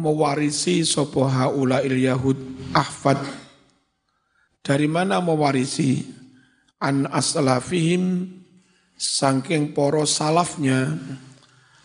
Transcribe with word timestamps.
mewarisi 0.00 0.80
sopo 0.88 1.28
haula 1.28 1.84
il 1.84 2.00
yahud 2.00 2.40
ahfad. 2.72 3.20
Dari 4.64 4.88
mana 4.88 5.20
mewarisi? 5.20 6.00
An 6.80 7.04
aslafihim 7.04 8.24
sangking 8.96 9.76
poro 9.76 10.08
salafnya 10.08 10.96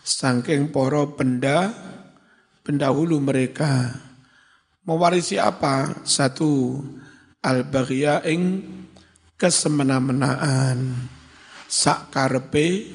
sangking 0.00 0.72
poro 0.72 1.12
benda 1.12 1.68
pendahulu 2.64 3.20
mereka. 3.20 3.92
Mewarisi 4.88 5.36
apa? 5.36 6.00
Satu 6.08 6.80
al 7.44 7.68
baghya 7.68 8.24
ing 8.24 8.64
kesemena-menaan. 9.36 11.12
Sak 11.68 12.14
karepe 12.14 12.88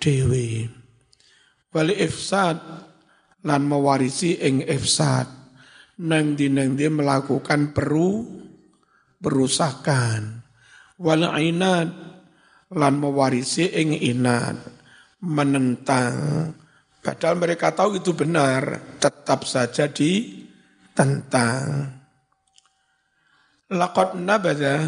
dhewe 0.00 0.80
wali 1.70 1.94
ifsad 2.00 2.58
lan 3.44 3.62
mewarisi 3.64 4.40
ing 4.40 4.64
ifsad 4.64 5.28
nang 6.00 6.36
di 6.36 6.48
nang 6.48 6.76
dia 6.76 6.88
melakukan 6.88 7.76
peru 7.76 8.24
perusakan 9.20 10.40
wal 11.00 11.24
inad. 11.40 11.88
Lan 12.70 13.02
mewarisi 13.02 13.66
ing 13.66 13.98
inad. 13.98 14.54
Menentang. 15.26 16.14
Padahal 17.02 17.36
mereka 17.40 17.74
tahu 17.74 17.98
itu 17.98 18.14
benar. 18.14 18.94
Tetap 19.02 19.42
saja 19.42 19.90
ditentang. 19.90 21.90
Lakot 23.74 24.14
nabada 24.18 24.86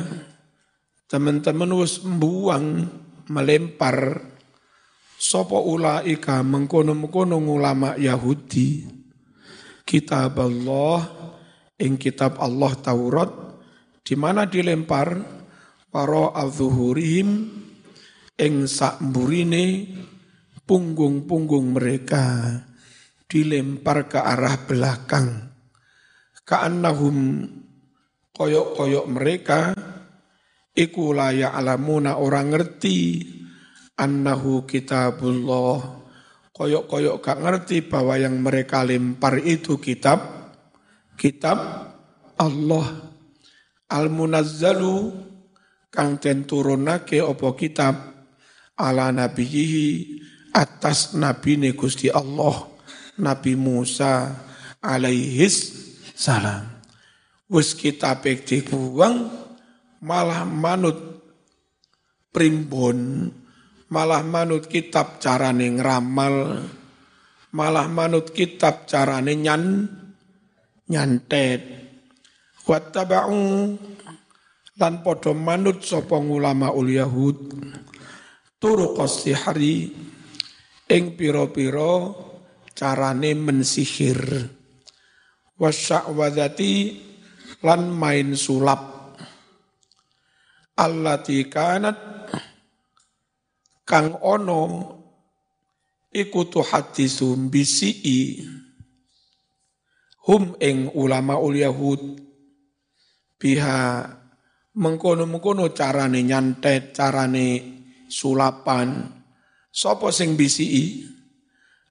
teman-teman 1.11 1.75
wis 1.75 1.99
buang 2.03 2.87
melempar 3.27 4.31
Sopo 5.23 5.63
ulaika 5.71 6.43
mengkono-mengkono 6.43 7.39
ulama 7.39 7.95
Yahudi? 7.95 8.83
Kitab 9.87 10.35
Allah 10.35 10.99
ing 11.79 11.95
kitab 11.95 12.43
Allah 12.43 12.75
Taurat 12.83 13.31
di 14.03 14.19
mana 14.19 14.51
dilempar 14.51 15.15
para 15.95 16.35
azhurihim 16.35 17.55
ing 18.35 18.55
sakmburine 18.67 19.95
punggung-punggung 20.67 21.71
mereka 21.71 22.59
dilempar 23.31 24.11
ke 24.11 24.19
arah 24.19 24.59
belakang. 24.67 25.55
Ka'annahum 26.43 27.47
koyok-koyok 28.35 29.07
mereka 29.07 29.71
iku 30.75 31.15
la 31.15 31.31
ya'lamuna 31.31 32.19
orang 32.19 32.59
ngerti 32.59 32.99
annahu 34.03 34.67
kitabullah. 34.67 36.03
Koyok-koyok 36.53 37.17
gak 37.23 37.39
ngerti 37.41 37.87
bahwa 37.87 38.19
yang 38.19 38.37
mereka 38.43 38.85
lempar 38.85 39.41
itu 39.41 39.79
kitab 39.79 40.21
kitab 41.17 41.59
Allah. 42.37 42.87
Al-munazzalu 43.89 45.15
kang 45.89 46.19
den 46.19 46.45
turunake 46.45 47.23
opo 47.23 47.55
kitab? 47.55 48.11
Ala 48.77 49.13
nabiyihi 49.15 50.21
atas 50.53 51.17
nabi 51.17 51.57
Gusti 51.73 52.09
Allah 52.09 52.73
Nabi 53.21 53.53
Musa 53.57 54.33
alaihis 54.81 55.73
salam. 56.17 56.69
Wis 57.53 57.77
kitab 57.77 58.25
dibuang 58.25 59.29
malah 60.01 60.49
manut 60.49 60.97
primbon 62.33 63.29
malah 63.93 64.25
manut 64.25 64.73
kitab 64.73 65.21
carane 65.21 65.69
ngramal, 65.69 66.65
malah 67.53 67.87
manut 67.93 68.33
kitab 68.33 68.89
carane 68.89 69.37
nyan 69.37 69.85
nyantet. 70.89 71.61
Wattaba'u. 72.65 73.77
Lan 74.81 75.05
padha 75.05 75.37
manut 75.37 75.85
sapa 75.85 76.17
ulama 76.17 76.73
ul 76.73 76.89
Yahud. 76.89 77.39
Turu 78.57 78.97
hari 78.97 79.93
ing 80.89 81.05
pira-pira 81.13 82.09
carane 82.73 83.37
mensihir. 83.37 84.49
Wasya'wadati 85.61 86.75
lan 87.61 87.93
main 87.93 88.33
sulap. 88.33 89.13
Allati 90.73 91.47
kanat 91.53 92.12
kang 93.93 94.17
ono 94.25 94.63
iku 96.09 96.49
tuhaddisu 96.49 97.53
bisi'i 97.53 98.41
hum 100.25 100.57
ing 100.57 100.97
ulama 100.97 101.37
ul 101.37 101.61
yahud. 101.61 102.01
Biha 103.37 104.09
mengkono-mengkono 104.81 105.69
carane 105.77 106.25
nyantet 106.25 106.97
carane 106.97 107.49
sulapan. 108.09 109.13
Sapa 109.69 110.09
sing 110.09 110.41
bisi'i 110.41 111.05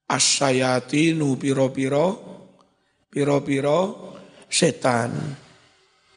asyayatinu 0.09 1.37
piro-piro 1.37 2.07
piro-piro 3.13 3.81
setan. 4.49 5.37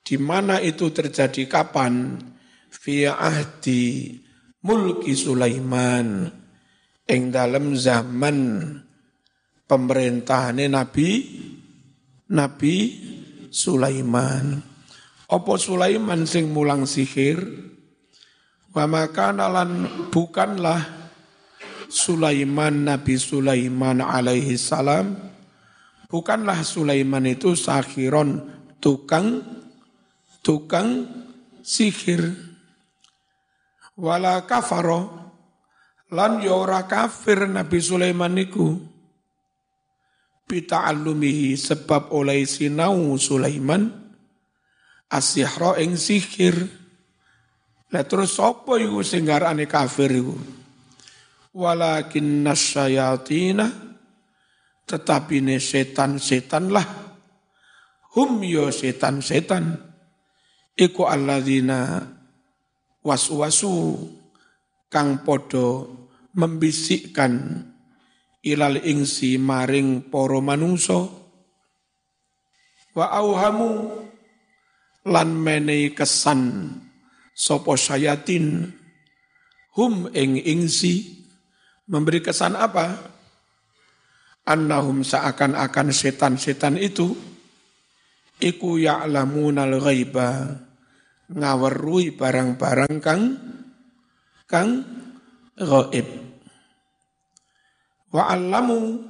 Di 0.00 0.16
mana 0.16 0.64
itu 0.64 0.88
terjadi? 0.88 1.44
Kapan? 1.44 2.16
Via 2.84 3.16
ahdi 3.16 4.23
mulki 4.64 5.12
Sulaiman 5.12 6.28
ing 7.04 7.22
dalam 7.28 7.76
zaman 7.76 8.36
pemerintahan 9.68 10.64
Nabi 10.72 11.10
Nabi 12.32 12.76
Sulaiman. 13.52 14.58
Opo 15.28 15.56
Sulaiman 15.60 16.24
sing 16.24 16.50
mulang 16.50 16.88
sihir? 16.88 17.40
Wa 18.74 18.90
makanalan 18.90 19.86
bukanlah 20.10 20.82
Sulaiman 21.86 22.90
Nabi 22.90 23.14
Sulaiman 23.14 24.02
alaihi 24.02 24.58
salam 24.58 25.14
bukanlah 26.10 26.58
Sulaiman 26.66 27.22
itu 27.22 27.54
sahiron 27.54 28.42
tukang 28.82 29.46
tukang 30.42 31.06
sihir 31.62 32.53
wala 33.98 34.42
kafaro. 34.46 35.22
Lan 36.14 36.38
ya 36.44 36.54
ora 36.54 36.86
kafir 36.86 37.48
Nabi 37.50 37.78
Sulaiman 37.82 38.38
niku. 38.38 38.78
Bita'allumihi 40.44 41.56
sebab 41.56 42.12
oleh 42.12 42.44
sinau 42.44 43.16
Sulaiman 43.16 43.88
asihra 45.10 45.80
ing 45.80 45.98
sihir. 45.98 46.54
Lah 47.90 48.04
terus 48.06 48.36
sapa 48.36 48.78
iku 48.78 49.00
sing 49.02 49.26
garane 49.26 49.66
kafir 49.66 50.12
iku? 50.12 50.36
Walakin 51.54 52.42
nasyayatina 52.42 53.66
tetapi 54.84 55.40
ne 55.40 55.56
setan-setan 55.56 56.68
lah 56.68 56.86
hum 58.14 58.42
yo 58.44 58.70
setan-setan. 58.70 59.94
Iku 60.74 61.06
alladzina 61.06 62.02
was-wasu 63.04 64.00
kang 64.88 65.22
podo 65.22 65.92
membisikkan 66.32 67.62
ilal 68.40 68.80
ingsi 68.80 69.36
maring 69.36 70.08
poro 70.08 70.40
manungso 70.40 71.12
wa 72.96 73.06
auhamu 73.12 73.92
lan 75.04 75.28
menei 75.36 75.92
kesan 75.92 76.72
sopo 77.36 77.76
sayatin 77.76 78.72
hum 79.74 80.08
ing 80.14 80.38
ingsi. 80.40 81.26
Memberi 81.84 82.24
kesan 82.24 82.56
apa? 82.56 82.96
Annahum 84.48 85.04
seakan-akan 85.04 85.92
setan-setan 85.92 86.80
itu 86.80 87.12
iku 88.40 88.80
ya'lamunal 88.80 89.76
ghaiba 89.84 90.60
ngawerui 91.32 92.12
barang-barang 92.16 92.94
kang 93.00 93.22
kang 94.44 94.70
gaib. 95.56 96.08
Wa 98.14 98.30
alamu 98.30 99.02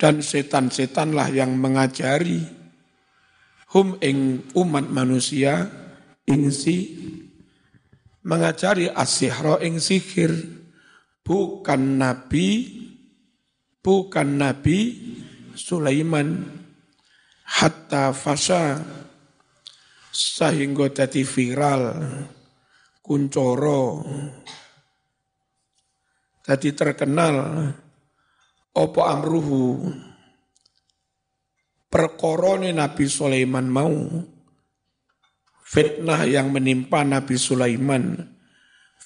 dan 0.00 0.24
setan-setanlah 0.24 1.28
yang 1.34 1.56
mengajari 1.60 2.40
hum 3.70 4.00
ing 4.00 4.48
umat 4.56 4.88
manusia 4.88 5.68
ingsi 6.24 6.96
mengajari 8.24 8.88
asihro 8.90 9.60
ing 9.60 9.76
sihir 9.76 10.32
bukan 11.20 12.00
nabi 12.00 12.80
bukan 13.80 14.40
nabi 14.40 14.78
Sulaiman 15.54 16.48
hatta 17.44 18.14
fasa 18.16 18.80
sehingga 20.10 20.90
jadi 20.90 21.22
viral. 21.22 21.82
Kuncoro 23.00 24.06
jadi 26.50 26.74
terkenal. 26.74 27.36
Opo 28.74 29.06
amruhu? 29.06 29.86
Perkorone 31.90 32.74
Nabi 32.74 33.06
Sulaiman 33.06 33.66
mau. 33.70 33.94
Fitnah 35.62 36.26
yang 36.26 36.50
menimpa 36.50 37.06
Nabi 37.06 37.38
Sulaiman. 37.38 38.18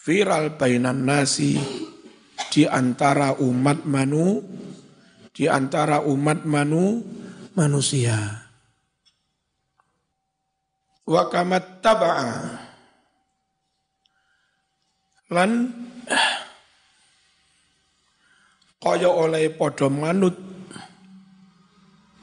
Viral 0.08 0.56
bainan 0.56 1.04
nasi. 1.04 1.60
Di 2.48 2.64
antara 2.64 3.36
umat 3.36 3.84
manu 3.84 4.40
di 5.34 5.50
antara 5.50 5.98
umat 6.06 6.46
manu 6.46 7.02
manusia 7.58 8.43
wa 11.04 11.22
kamat 11.28 11.84
taba'a. 11.84 12.32
Lan 15.32 15.50
kaya 18.80 19.08
oleh 19.08 19.48
padha 19.56 19.88
manut 19.88 20.36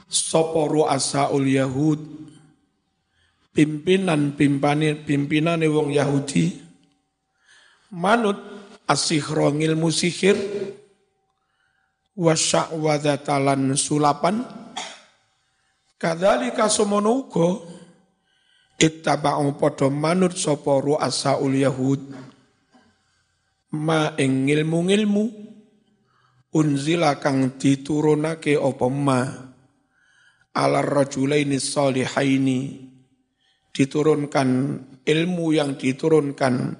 sapa 0.06 0.70
ru'asaul 0.70 1.48
yahud 1.50 2.00
pimpinan 3.50 4.38
pimpane 4.38 5.02
pimpinane 5.02 5.66
wong 5.66 5.90
Yahudi 5.92 6.56
manut 7.92 8.38
asihro 8.88 9.52
ngilmu 9.52 9.90
sihir 9.92 10.38
wasya'wadatalan 12.16 13.76
sulapan 13.76 14.44
kadzalika 16.00 16.68
semono 16.68 17.28
ittaba'u 18.78 19.56
padha 19.56 19.88
manut 19.92 20.36
sapa 20.36 20.80
ru'asaul 20.80 21.56
yahud? 21.56 22.00
Ma 23.72 24.12
ing 24.20 24.48
ngilmu-ngilmu 24.48 25.24
unzila 26.52 27.16
kang 27.16 27.56
diturunake 27.56 28.60
apa 28.60 28.86
ma? 28.92 29.20
Ala 30.52 30.84
rajulaini 30.84 31.56
salihaini 31.56 32.92
diturunkan 33.72 34.48
ilmu 35.00 35.46
yang 35.56 35.80
diturunkan 35.80 36.76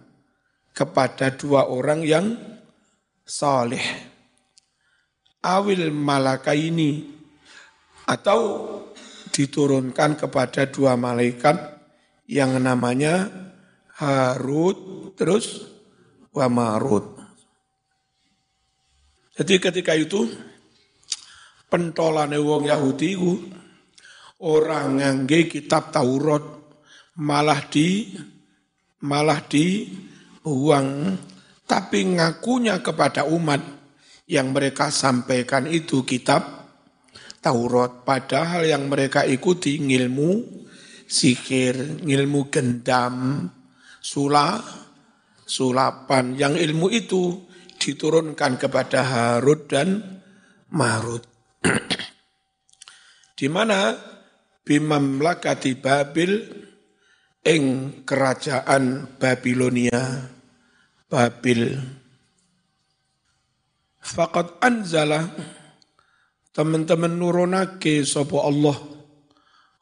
kepada 0.77 1.33
dua 1.33 1.73
orang 1.73 2.05
yang 2.05 2.37
saleh 3.25 4.13
awil 5.43 5.91
malaka 5.91 6.55
ini 6.55 7.03
atau 8.07 8.41
diturunkan 9.33 10.21
kepada 10.21 10.69
dua 10.69 10.95
malaikat 10.95 11.72
yang 12.33 12.57
namanya 12.57 13.29
Harut 13.93 15.13
terus 15.21 15.69
wa 16.33 16.49
Marut. 16.49 17.13
Jadi 19.37 19.61
ketika 19.61 19.93
itu 19.93 20.27
pentolane 21.69 22.41
wong 22.41 22.73
Yahudi 22.73 23.09
itu 23.13 23.37
orang 24.41 24.99
ngangge 24.99 25.47
kitab 25.47 25.93
Taurat 25.93 26.41
malah 27.21 27.63
di 27.69 28.17
malah 29.05 29.45
di 29.45 29.93
uang 30.49 30.89
tapi 31.69 32.17
ngakunya 32.17 32.81
kepada 32.81 33.29
umat 33.29 33.61
yang 34.25 34.57
mereka 34.57 34.89
sampaikan 34.89 35.69
itu 35.69 36.03
kitab 36.03 36.65
Taurat 37.45 38.03
padahal 38.03 38.67
yang 38.67 38.89
mereka 38.89 39.23
ikuti 39.29 39.77
ilmu 39.79 40.63
sihir, 41.13 42.01
ilmu 42.01 42.49
gendam, 42.49 43.45
sula, 44.01 44.65
sulapan. 45.45 46.33
Yang 46.41 46.55
ilmu 46.65 46.89
itu 46.89 47.45
diturunkan 47.77 48.57
kepada 48.57 49.05
Harut 49.05 49.69
dan 49.69 50.01
Marut. 50.73 51.21
Di 53.39 53.47
mana 53.53 53.93
bimamlakati 54.65 55.77
Babil 55.77 56.33
ing 57.45 57.65
kerajaan 58.09 59.13
Babilonia, 59.21 60.33
Babil. 61.13 61.63
Fakat 64.03 64.59
anzala 64.65 65.31
teman-teman 66.51 67.15
nurunake 67.15 68.03
sopo 68.03 68.43
Allah 68.43 69.02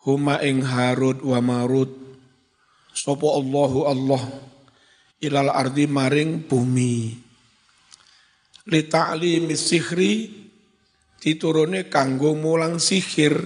huma 0.05 0.41
ing 0.41 0.65
Harut 0.65 1.21
wa 1.21 1.41
Marut. 1.45 1.93
Sapa 2.91 3.29
Allahu 3.29 3.79
Allah 3.87 4.23
ilal 5.21 5.53
ardi 5.53 5.85
maring 5.87 6.45
bumi. 6.49 7.17
Li 8.71 8.81
ta'limi 8.89 9.57
sihri 9.57 10.13
diturune 11.21 11.89
kanggo 11.93 12.33
mulang 12.37 12.81
sihir. 12.81 13.37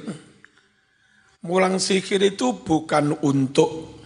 Mulang 1.44 1.76
sihir 1.76 2.24
itu 2.24 2.64
bukan 2.64 3.20
untuk 3.20 4.00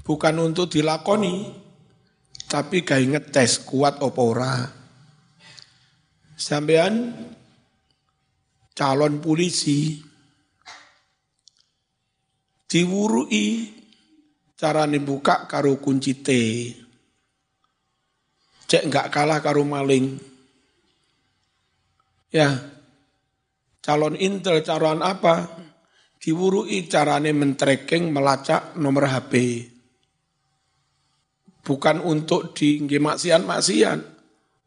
bukan 0.00 0.34
untuk 0.40 0.72
dilakoni 0.72 1.54
tapi 2.50 2.82
gak 2.82 3.04
ngetes 3.04 3.62
kuat 3.62 4.02
apa 4.02 4.20
ora. 4.20 4.56
Sampean 6.34 7.14
calon 8.72 9.20
polisi 9.20 10.09
diwurui 12.70 13.66
cara 14.54 14.86
buka 14.86 15.50
karo 15.50 15.82
kunci 15.82 16.22
T. 16.22 16.28
Cek 18.70 18.86
nggak 18.86 19.10
kalah 19.10 19.42
karo 19.42 19.66
maling. 19.66 20.14
Ya, 22.30 22.54
calon 23.82 24.14
intel 24.14 24.62
calon 24.62 25.02
apa? 25.02 25.50
Diwurui 26.20 26.86
carane 26.86 27.34
men-tracking 27.34 28.14
melacak 28.14 28.78
nomor 28.78 29.10
HP. 29.10 29.66
Bukan 31.66 31.98
untuk 32.06 32.54
di 32.54 32.78
maksian-maksian. 32.86 33.98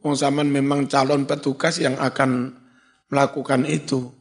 Wong 0.03 0.15
zaman 0.19 0.51
memang 0.51 0.91
calon 0.91 1.23
petugas 1.23 1.79
yang 1.79 1.95
akan 1.95 2.51
melakukan 3.07 3.63
itu. 3.63 4.11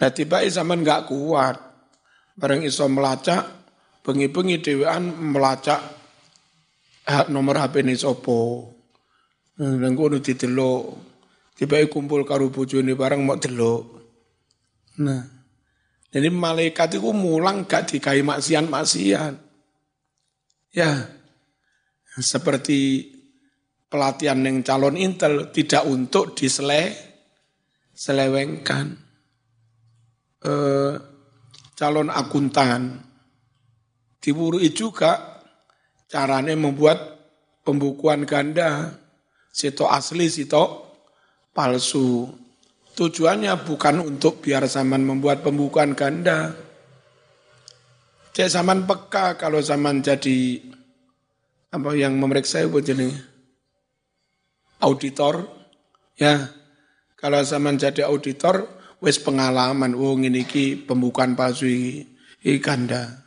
Nah 0.00 0.08
tiba 0.08 0.40
zaman 0.48 0.80
nggak 0.80 1.12
kuat 1.12 1.69
bareng 2.40 2.64
iso 2.64 2.88
melacak 2.88 3.44
bengi-bengi 4.00 4.64
dewean 4.64 5.12
melacak 5.12 6.00
nomor 7.28 7.60
HP 7.60 7.84
sopo. 8.00 8.72
Dan 9.60 9.92
ngono 9.92 10.24
didelok. 10.24 10.84
Tiba 11.52 11.76
kumpul 11.92 12.24
karo 12.24 12.48
bojone 12.48 12.96
bareng 12.96 13.20
mau 13.20 13.36
delok. 13.36 13.82
Nah. 15.04 15.24
Jadi 16.10 16.26
malaikat 16.26 16.98
itu 16.98 17.12
mulang 17.14 17.68
gak 17.68 17.92
dikai 17.92 18.24
maksian-maksian. 18.24 19.36
Ya. 20.72 20.90
Seperti 22.18 23.12
pelatihan 23.86 24.42
yang 24.42 24.64
calon 24.66 24.98
intel 24.98 25.52
tidak 25.52 25.86
untuk 25.86 26.34
disele 26.34 26.90
selewengkan. 27.94 28.96
Eh, 30.40 30.94
calon 31.80 32.12
akuntan. 32.12 33.00
Diwurui 34.20 34.68
juga 34.76 35.40
caranya 36.04 36.52
membuat 36.52 37.16
pembukuan 37.64 38.28
ganda, 38.28 38.92
sito 39.48 39.88
asli, 39.88 40.28
sito 40.28 40.92
palsu. 41.56 42.28
Tujuannya 42.92 43.64
bukan 43.64 44.04
untuk 44.04 44.44
biar 44.44 44.68
zaman 44.68 45.00
membuat 45.08 45.40
pembukuan 45.40 45.96
ganda. 45.96 46.52
Cek 48.36 48.52
zaman 48.52 48.84
peka 48.84 49.40
kalau 49.40 49.64
zaman 49.64 50.04
jadi 50.04 50.60
apa 51.72 51.96
yang 51.96 52.20
memeriksa 52.20 52.60
itu 52.60 52.76
jadi 52.84 53.08
auditor, 54.84 55.48
ya. 56.20 56.44
Kalau 57.16 57.40
zaman 57.40 57.80
jadi 57.80 58.04
auditor, 58.04 58.79
wis 59.00 59.16
pengalaman 59.18 59.96
oh 59.96 60.14
ngene 60.20 60.44
iki 60.44 60.76
pembukaan 60.76 61.32
palsu 61.32 61.66
iki 61.66 62.60
ganda. 62.60 63.24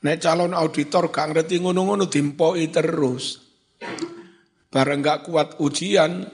Nek 0.00 0.16
calon 0.16 0.56
auditor 0.56 1.12
gak 1.12 1.34
ngerti 1.34 1.60
ngono-ngono 1.60 2.08
dimpoki 2.08 2.72
terus. 2.72 3.44
Bareng 4.70 5.04
gak 5.04 5.28
kuat 5.28 5.60
ujian 5.60 6.24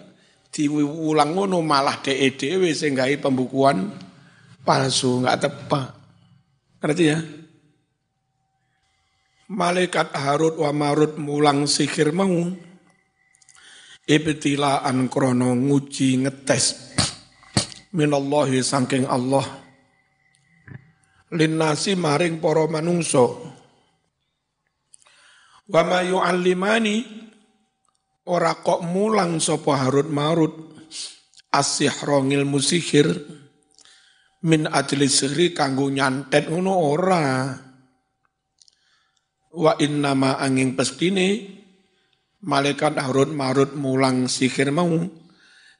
diulang 0.55 1.35
ngono 1.35 1.59
malah 1.67 1.99
DE 1.99 2.31
dhewe 2.39 2.71
sing 2.71 2.95
gawe 2.95 3.11
pembukuan 3.19 3.91
palsu 4.63 5.25
gak 5.27 5.51
tepat. 5.51 5.91
Ngerti 6.79 7.05
ya? 7.11 7.19
Malaikat 9.51 10.15
Harut 10.15 10.59
wa 10.59 10.71
Marut 10.71 11.19
mulang 11.19 11.67
sihir 11.71 12.11
mau 12.11 12.51
ibtilaan 14.07 15.11
krono 15.11 15.55
nguji 15.55 16.23
ngetes 16.23 16.86
minallahi 17.97 18.61
saking 18.61 19.09
Allah. 19.09 19.65
Linnasi 21.33 21.97
maring 21.97 22.39
para 22.39 22.69
manungso 22.71 23.57
wa 25.67 25.83
ma 25.83 25.99
yu'allimani 25.99 27.03
ora 28.31 28.55
kok 28.63 28.87
mulang 28.87 29.43
sapa 29.43 29.75
Harut 29.83 30.07
Marut 30.07 30.55
asih 31.51 31.91
rongil 32.07 32.47
musihir 32.47 33.11
min 34.47 34.71
ajli 34.71 35.11
sihri 35.11 35.51
kanggo 35.51 35.91
nyantet 35.91 36.47
ngono 36.47 36.73
ora. 36.79 37.51
Wa 39.57 39.73
innama 39.81 40.37
angin 40.37 40.77
pestine 40.77 41.57
malaikat 42.45 43.01
harut 43.01 43.33
marut 43.33 43.73
mulang 43.73 44.29
sihir 44.29 44.69
mau 44.69 44.93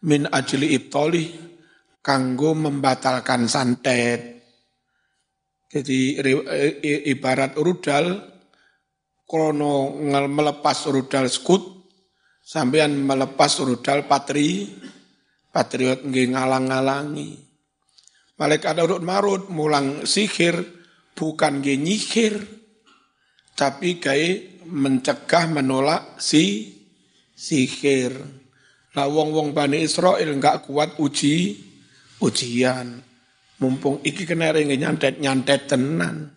min 0.01 0.23
ajli 0.33 0.73
ibtali 0.81 1.46
kanggo 2.07 2.55
membatalkan 2.55 3.51
santet 3.51 4.47
jadi 5.67 6.23
ibarat 7.11 7.59
rudal 7.59 8.23
krono 9.27 9.99
melepas 10.31 10.87
rudal 10.87 11.27
skut 11.27 11.91
sampean 12.39 12.95
melepas 13.03 13.59
rudal 13.59 14.07
patri 14.07 14.71
patriot 15.51 16.07
nggih 16.07 16.39
ngalang-ngalangi 16.39 17.47
Malaikat 18.37 18.77
urut 18.85 19.01
marut 19.01 19.49
mulang 19.49 20.05
sihir 20.05 20.61
bukan 21.17 21.65
ge 21.65 21.81
nyihir 21.81 22.37
tapi 23.57 23.97
kayak 23.97 24.61
mencegah 24.69 25.49
menolak 25.49 26.21
si 26.21 26.77
sihir. 27.33 28.13
Lah 28.93 29.09
wong-wong 29.09 29.57
Bani 29.57 29.81
Israel 29.81 30.29
enggak 30.29 30.69
kuat 30.69 31.01
uji 31.01 31.65
ujian. 32.21 33.03
Mumpung 33.57 34.05
iki 34.05 34.29
kena 34.29 34.53
ringi 34.53 34.77
nyantet-nyantet 34.77 35.65
tenan. 35.65 36.29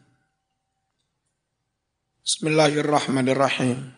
Bismillahirrahmanirrahim. 2.24 3.92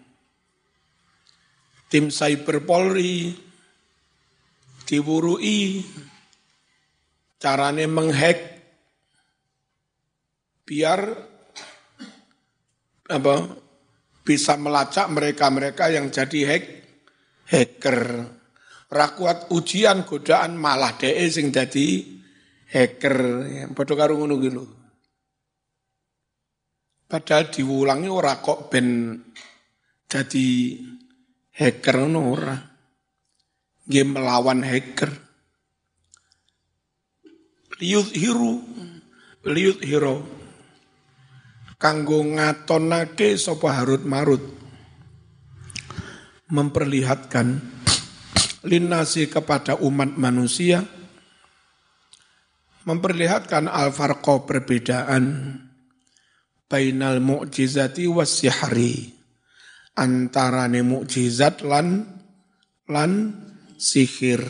Tim 1.91 2.07
Cyber 2.09 2.63
Polri 2.65 3.35
diwurui 4.87 5.85
carane 7.37 7.85
menghack 7.85 8.39
biar 10.63 11.01
apa 13.11 13.35
bisa 14.23 14.55
melacak 14.55 15.11
mereka-mereka 15.11 15.91
yang 15.91 16.07
jadi 16.07 16.39
hack 16.47 16.65
hacker. 17.51 17.99
Rakuat 18.91 19.47
ujian 19.55 20.03
godaan 20.03 20.59
malah 20.59 20.99
DE 20.99 21.23
sing 21.31 21.47
jadi 21.55 22.03
hacker. 22.75 23.15
Padha 23.71 23.93
karo 23.95 24.19
ngono 24.19 24.35
ki 24.35 24.49
Padahal 27.07 27.51
diulangi 27.51 28.07
ora 28.11 28.39
kok 28.43 28.67
ben 28.67 29.15
jadi 30.11 30.47
hacker 31.55 31.95
ngono 32.03 32.19
ora. 32.35 32.55
Game 33.87 34.11
melawan 34.19 34.63
hacker 34.67 35.31
liyudhiru 37.81 38.61
liyudhiru 39.49 40.21
kanggo 41.81 42.21
ngatonake 42.21 43.33
sapa 43.41 43.81
harut 43.81 44.05
marut 44.05 44.45
memperlihatkan 46.53 47.57
linasi 48.65 49.29
kepada 49.29 49.77
umat 49.81 50.17
manusia 50.17 50.85
memperlihatkan 52.85 53.69
al-farqa 53.69 54.45
perbedaan 54.45 55.57
bainal 56.65 57.19
mu'jizati 57.21 58.09
wasyahri 58.09 59.21
antara 59.97 60.71
mukjizat 60.71 61.65
lan 61.67 62.07
lan 62.87 63.11
sihir. 63.75 64.41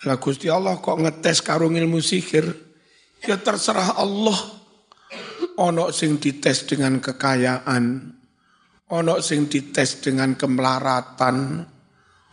Lah 0.00 0.16
Gusti 0.16 0.48
Allah 0.48 0.80
kok 0.80 0.96
ngetes 0.96 1.44
karung 1.44 1.76
ilmu 1.76 2.00
sihir? 2.00 2.46
Ya 3.28 3.36
terserah 3.36 4.00
Allah. 4.00 4.38
Ono 5.60 5.92
sing 5.92 6.16
dites 6.16 6.64
dengan 6.64 7.04
kekayaan, 7.04 7.84
ono 8.88 9.14
sing 9.20 9.44
dites 9.44 10.00
dengan 10.00 10.32
kemelaratan, 10.32 11.68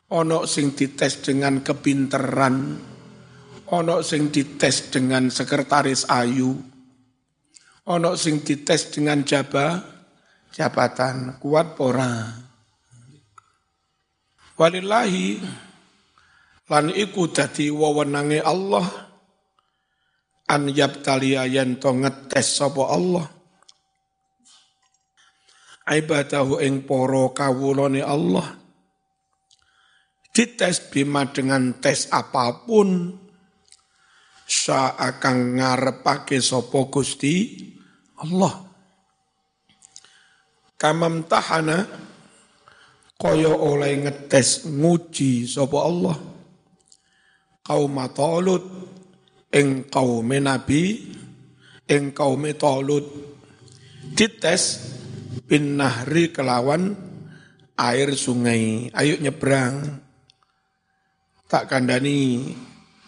ono 0.07 0.47
sing 0.47 0.71
dites 0.71 1.19
dengan 1.19 1.59
kepinteran, 1.59 2.79
ono 3.71 3.95
sing 3.99 4.31
dites 4.31 4.87
dengan 4.87 5.27
sekretaris 5.27 6.07
ayu, 6.07 6.55
ono 7.91 8.11
sing 8.15 8.39
dites 8.39 8.95
dengan 8.95 9.27
jaba, 9.27 9.83
jabatan, 10.55 11.35
kuat 11.43 11.75
pora. 11.75 12.31
Walillahi 14.57 15.27
Lan 16.67 16.91
iku 16.91 17.31
dadi 17.31 17.71
wewenange 17.71 18.43
Allah. 18.43 18.83
An 20.51 20.67
yabtaliya 20.67 21.47
yen 21.47 21.79
to 21.79 21.95
ngetes 21.95 22.59
sapa 22.59 22.91
Allah. 22.91 23.23
Ibadahu 25.87 26.59
ing 26.59 26.83
para 26.83 27.31
kawulane 27.31 28.03
Allah 28.03 28.66
dites 30.37 30.93
bima 30.93 31.25
dengan 31.25 31.81
tes 31.81 32.13
apa 32.13 32.61
pun 32.61 33.09
sa 34.45 34.93
akan 34.93 35.57
ngarepake 35.57 36.37
sapa 36.37 36.85
Gusti 36.93 37.57
Allah. 38.21 38.69
Kamam 40.77 41.25
tahana 41.25 41.89
kaya 43.17 43.49
oleh 43.49 44.05
ngetes 44.05 44.69
nguji 44.69 45.49
sapa 45.49 45.77
Allah. 45.81 46.17
Kaum 47.65 47.97
Talut 48.13 48.63
ing 49.49 49.89
kaum 49.89 50.29
Nabi 50.37 51.01
ing 51.89 52.13
kaum 52.13 52.45
Talut. 52.53 53.05
Dites 54.13 54.85
bin 55.49 55.81
nahri 55.81 56.29
kelawan 56.29 56.93
air 57.73 58.13
sungai. 58.13 58.93
Ayo 58.93 59.17
nyebrang 59.17 60.06
tak 61.47 61.71
kandani 61.71 62.51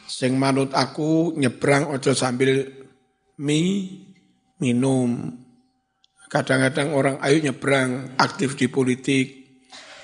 sing 0.08 0.40
manut 0.40 0.72
aku 0.74 1.36
nyebrang 1.36 1.92
ojo 1.92 2.16
sambil 2.16 2.66
mie 3.40 4.08
minum 4.64 5.38
kadang-kadang 6.32 6.96
orang 6.96 7.16
ayo 7.24 7.38
nyebrang 7.40 8.16
aktif 8.18 8.56
di 8.56 8.72
politik 8.72 9.28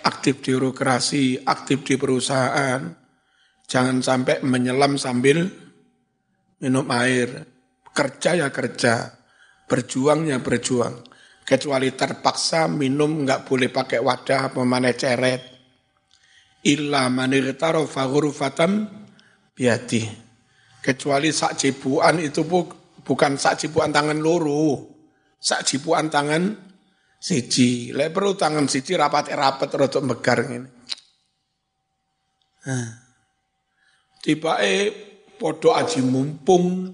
aktif 0.05 0.43
di 0.45 0.53
birokrasi 0.53 1.41
aktif 1.47 1.81
di 1.81 1.95
perusahaan 1.97 3.05
Jangan 3.65 3.97
sampai 4.01 4.45
menyelam 4.45 4.97
sambil 5.01 5.49
minum 6.61 6.85
air. 6.93 7.49
Kerja 7.95 8.37
ya 8.37 8.47
kerja, 8.51 9.09
berjuang 9.65 10.29
ya 10.29 10.37
berjuang. 10.43 11.01
Kecuali 11.45 11.93
terpaksa 11.93 12.67
minum 12.67 13.25
nggak 13.25 13.45
boleh 13.47 13.69
pakai 13.71 14.01
wadah 14.01 14.53
pemane 14.53 14.93
ceret. 14.93 15.54
Illa 16.65 17.07
manirtaro 17.13 17.85
faghurfatam 17.85 18.89
biati. 19.53 20.01
Kecuali 20.81 21.29
sak 21.29 21.57
cipuan 21.57 22.21
itu 22.21 22.45
bu, 22.45 22.65
bukan 23.05 23.37
sak 23.37 23.61
cipuan 23.61 23.93
tangan 23.93 24.17
loro. 24.17 24.81
Sak 25.37 25.65
cipuan 25.65 26.09
tangan 26.09 26.57
siji. 27.21 27.93
Lek 27.93 28.09
perlu 28.13 28.33
tangan 28.33 28.65
siji 28.65 28.97
rapat-rapat 28.97 29.69
rotok 29.77 30.03
megar 30.05 30.39
ini. 30.45 30.69
Nah 32.65 33.05
tibake 34.25 34.73
padha 35.37 35.85
aji 35.85 36.01
mumpung 36.01 36.89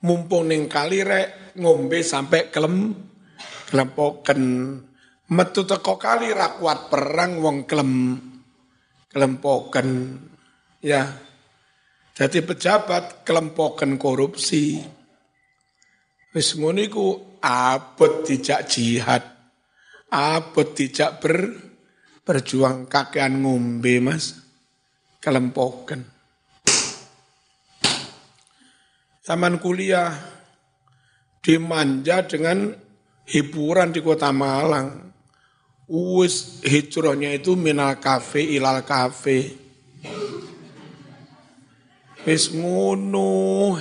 mumpung 0.00 0.48
ning 0.48 0.72
kali 0.72 1.04
rek 1.04 1.52
ngombe 1.60 2.00
sampai 2.00 2.48
kelem 2.48 2.96
kelempoken 3.68 4.40
metu 5.28 5.68
teko 5.68 6.00
kali 6.00 6.32
ra 6.32 6.56
kuat 6.56 6.88
perang 6.88 7.44
wong 7.44 7.68
kelem 7.68 8.16
kelempoken 9.10 10.16
ya. 10.80 11.06
Jadi 12.14 12.40
pejabat 12.46 13.26
kelempoken 13.26 13.98
korupsi. 13.98 14.80
Wis 16.30 16.54
iku 16.54 17.38
abot 17.42 18.22
dijak 18.22 18.70
jihad 18.70 19.24
abot 20.10 20.74
dijak 20.74 21.18
ber 21.18 21.50
berjuang 22.22 22.86
kakean 22.86 23.42
ngombe 23.42 23.98
mas. 23.98 24.38
Kelempoken 25.20 26.20
Taman 29.30 29.62
kuliah 29.62 30.10
dimanja 31.38 32.26
dengan 32.26 32.74
hiburan 33.30 33.94
di 33.94 34.02
kota 34.02 34.34
Malang. 34.34 35.14
Uwis 35.90 36.62
hijrahnya 36.62 37.34
itu 37.34 37.58
minal 37.58 37.98
kafe 37.98 38.46
ilal 38.46 38.86
kafe. 38.86 39.58
Wis 42.22 42.54
ngono. 42.54 43.74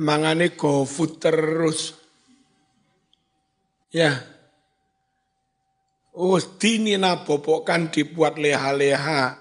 Mangane 0.00 0.56
food 0.56 1.20
terus. 1.20 1.92
Ya. 3.92 4.24
Oh, 6.16 6.40
dini 6.40 6.96
nabobokan 6.96 7.92
dibuat 7.92 8.40
leha-leha. 8.40 9.36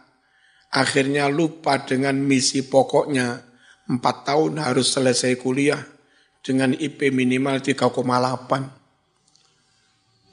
Akhirnya 0.76 1.32
lupa 1.32 1.88
dengan 1.88 2.20
misi 2.20 2.68
pokoknya 2.68 3.42
empat 3.88 4.28
tahun 4.28 4.60
harus 4.60 4.92
selesai 4.92 5.40
kuliah 5.40 5.82
dengan 6.44 6.76
IP 6.76 7.16
minimal 7.16 7.64
3,8. 7.64 8.79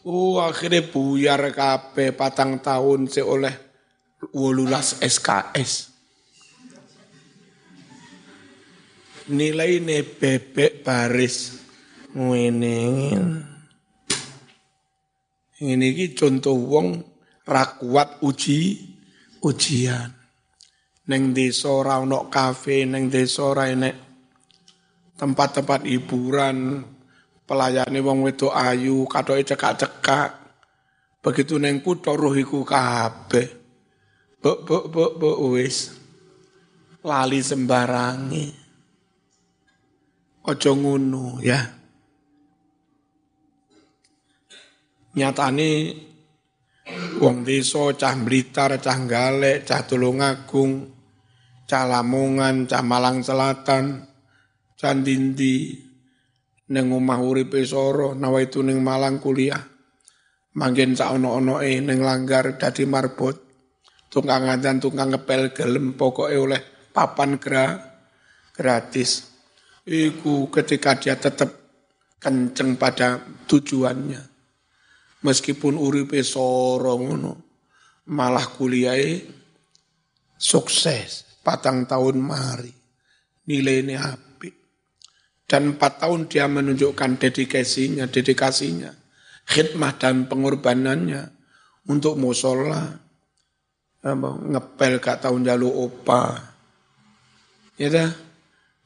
Oh, 0.06 0.38
akhirnya 0.38 0.86
buyar 0.86 1.50
KP 1.50 2.14
patang 2.14 2.62
tahun 2.62 3.10
seoleh 3.10 3.50
SKS. 5.02 5.90
Nilai 9.34 9.82
ini 9.82 10.06
bebek 10.06 10.86
baris. 10.86 11.58
Ngene. 12.14 12.78
Ini 15.58 15.88
contoh 16.14 16.54
wong 16.54 17.02
rakuat 17.42 18.22
uji 18.22 18.78
ujian. 19.42 20.14
Neng 21.10 21.34
desa 21.34 21.66
ora 21.82 21.98
ono 21.98 22.30
kafe, 22.30 22.86
neng 22.86 23.10
desa 23.10 23.42
ora 23.42 23.74
tempat-tempat 25.18 25.82
hiburan, 25.82 26.86
pelayane 27.46 28.02
wong 28.02 28.26
wedok 28.26 28.52
ayu, 28.52 29.06
katoke 29.06 29.46
cekak-cekak. 29.46 30.30
Begitu 31.22 31.58
neng 31.58 31.82
kutha 31.82 32.14
roh 32.14 32.34
iku 32.34 32.66
kabeh. 32.66 33.48
Buk 34.42 34.62
buk 34.66 34.84
buk 34.90 35.12
buk 35.18 35.38
wis. 35.54 35.94
Lali 37.06 37.42
sembarangi. 37.42 38.46
Ojo 40.46 40.72
ngono 40.78 41.42
ya. 41.42 41.58
Nyatane 45.16 45.70
wong 47.18 47.42
desa 47.42 47.90
cah 47.96 48.14
Blitar, 48.20 48.78
cah 48.78 48.98
Galek, 49.08 49.66
cah 49.66 49.82
Tulungagung, 49.82 50.86
cah 51.66 51.84
Lamongan, 51.88 52.68
cah 52.68 52.84
Malang 52.84 53.24
Selatan, 53.24 54.06
cah 54.78 54.94
Dindi, 54.94 55.85
neng 56.72 56.90
omah 56.90 57.20
uripe 57.22 57.62
soro, 57.62 58.14
nawaitu 58.16 58.62
neng 58.62 58.82
Malang 58.82 59.22
kuliah. 59.22 59.62
Manggen 60.56 60.96
sak 60.96 61.20
ono-onoe 61.20 61.84
neng 61.84 62.00
langgar 62.00 62.56
dadi 62.56 62.88
marbot. 62.88 63.36
Tukang 64.08 64.48
ngadan, 64.48 64.80
tukang 64.80 65.12
ngepel 65.12 65.52
gelem 65.52 65.92
pokoke 65.92 66.32
oleh 66.32 66.62
papan 66.94 67.36
gra 67.36 67.76
gratis. 68.56 69.36
Iku 69.84 70.48
ketika 70.48 70.96
dia 70.96 71.14
tetap 71.20 71.52
kenceng 72.16 72.80
pada 72.80 73.20
tujuannya. 73.44 74.22
Meskipun 75.22 75.76
uripe 75.76 76.22
soro 76.24 76.96
ngono, 76.96 77.34
malah 78.08 78.46
kuliah 78.48 78.96
sukses 80.40 81.40
patang 81.44 81.84
tahun 81.84 82.16
mari. 82.18 82.72
Nilainya 83.46 83.98
api. 84.02 84.25
Dan 85.46 85.78
empat 85.78 86.02
tahun 86.02 86.26
dia 86.26 86.50
menunjukkan 86.50 87.22
dedikasinya, 87.22 88.10
dedikasinya, 88.10 88.90
khidmah 89.46 89.94
dan 89.94 90.26
pengorbanannya 90.26 91.22
untuk 91.86 92.18
musola, 92.18 92.82
ngepel 94.02 94.98
gak 94.98 95.22
tahun 95.22 95.46
jalu 95.46 95.70
opa. 95.70 96.34
Ya 97.78 97.88
dah, 97.94 98.10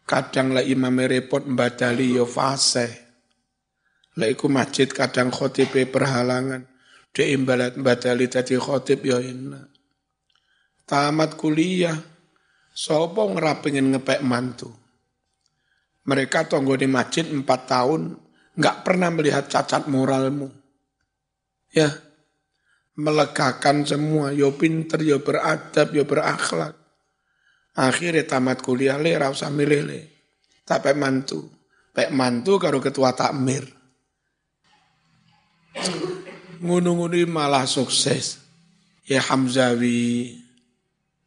kadang 0.04 0.52
lah 0.52 0.60
imam 0.60 1.00
repot 1.00 1.48
mbadali 1.48 2.12
yo 2.20 2.28
fase. 2.28 3.08
Lah 4.20 4.28
iku 4.28 4.52
masjid 4.52 4.90
kadang 4.90 5.32
khotibe 5.32 5.88
perhalangan. 5.88 6.66
Dia 7.10 7.26
imbalat 7.32 7.80
mbadali 7.80 8.28
tadi 8.28 8.54
khotib 8.60 9.00
yo 9.06 9.16
enak. 9.16 9.66
Tamat 10.84 11.38
kuliah, 11.38 11.96
Sopo 12.70 13.28
ngerapingin 13.30 13.92
ngepek 13.92 14.22
mantu. 14.24 14.79
Mereka 16.04 16.48
tunggu 16.48 16.80
di 16.80 16.88
masjid 16.88 17.28
empat 17.28 17.68
tahun, 17.68 18.16
nggak 18.56 18.76
pernah 18.86 19.12
melihat 19.12 19.46
cacat 19.52 19.86
moralmu. 19.86 20.48
Ya, 21.70 21.92
melegakan 22.96 23.86
semua, 23.86 24.32
yo 24.34 24.56
pinter, 24.56 25.00
yo 25.04 25.20
beradab, 25.20 25.92
yo 25.92 26.02
berakhlak. 26.08 26.74
Akhirnya 27.76 28.26
tamat 28.26 28.58
kuliah 28.64 28.98
le, 28.98 29.14
rasa 29.14 29.48
milih 29.52 29.82
le. 29.86 30.00
Tak 30.66 30.86
mantu. 30.98 31.46
Pek 31.90 32.10
mantu 32.14 32.58
karo 32.58 32.78
ketua 32.78 33.14
takmir. 33.14 33.66
Ngunu-ngunu 36.60 37.24
malah 37.30 37.66
sukses. 37.66 38.42
Ya 39.06 39.18
Hamzawi, 39.18 40.38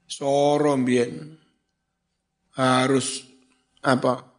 Sorom 0.07 0.85
bien 0.85 1.35
harus 2.53 3.25
apa 3.81 4.32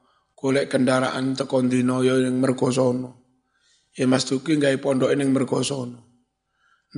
golek 0.45 0.69
kendaraan 0.69 1.33
dinoyo 1.33 2.21
yang 2.21 2.37
mergosono. 2.37 3.25
Ya 3.97 4.05
Mas 4.05 4.29
Duki 4.29 4.61
nggak 4.61 4.77
pondok 4.77 5.17
yang 5.17 5.33
mergosono. 5.33 6.29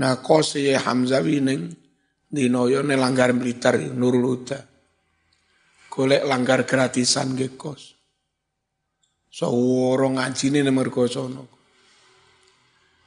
Nah 0.02 0.18
kos 0.18 0.58
ya 0.58 0.82
Hamzah 0.82 1.22
wining 1.22 1.70
dinoyo 2.26 2.82
ne 2.82 2.98
langgar 2.98 3.30
Blitar 3.38 3.78
Nurul 3.78 4.26
Huda. 4.26 4.58
Golek 5.86 6.26
langgar 6.26 6.66
gratisan 6.66 7.38
ke 7.38 7.54
kos. 7.54 7.94
Saworo 9.30 10.10
ngajine 10.18 10.66
ne 10.66 10.72
mergosono. 10.74 11.46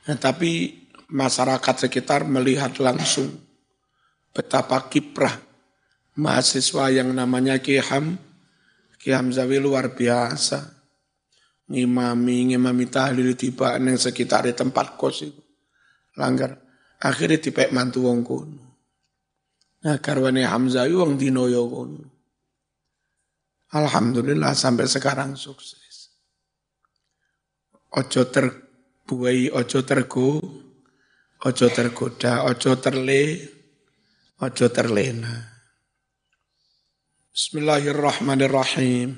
Nah, 0.08 0.18
tapi 0.18 0.72
masyarakat 1.12 1.76
sekitar 1.86 2.24
melihat 2.24 2.80
langsung 2.80 3.28
betapa 4.32 4.88
kiprah 4.88 5.36
mahasiswa 6.16 6.90
yang 6.96 7.12
namanya 7.12 7.60
Ki 7.60 7.78
Ham, 7.78 8.29
Ki 9.00 9.16
Hamzawi 9.16 9.64
luar 9.64 9.96
biasa. 9.96 10.76
Ngimami, 11.72 12.52
ngimami 12.52 12.86
tahlil 12.92 13.32
tiba 13.40 13.80
yang 13.80 13.96
sekitar 13.96 14.44
di 14.44 14.52
tempat 14.52 15.00
kos 15.00 15.24
itu. 15.24 15.40
Langgar. 16.20 16.60
Akhirnya 17.00 17.40
tipe 17.40 17.64
mantu 17.72 18.12
wong 18.12 18.28
kono. 18.28 18.64
Nah 19.88 19.96
karwane 20.04 20.44
Hamzawi 20.44 20.92
wong 20.92 21.16
dinoyo 21.16 21.64
kono. 21.72 22.04
Alhamdulillah 23.72 24.52
sampai 24.58 24.90
sekarang 24.90 25.40
sukses. 25.40 26.10
Ojo 27.94 28.26
terbuai, 28.28 29.54
ojo 29.54 29.80
tergo, 29.86 30.42
ojo 31.46 31.68
tergoda, 31.70 32.50
ojo 32.50 32.82
terle, 32.82 33.24
ojo 34.42 34.66
terlena. 34.74 35.59
Bismillahirrahmanirrahim. 37.40 39.16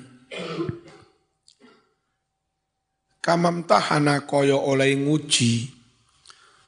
Kamam 3.18 3.66
tahana 3.66 4.22
koyo 4.30 4.62
oleh 4.62 4.94
nguji 4.94 5.66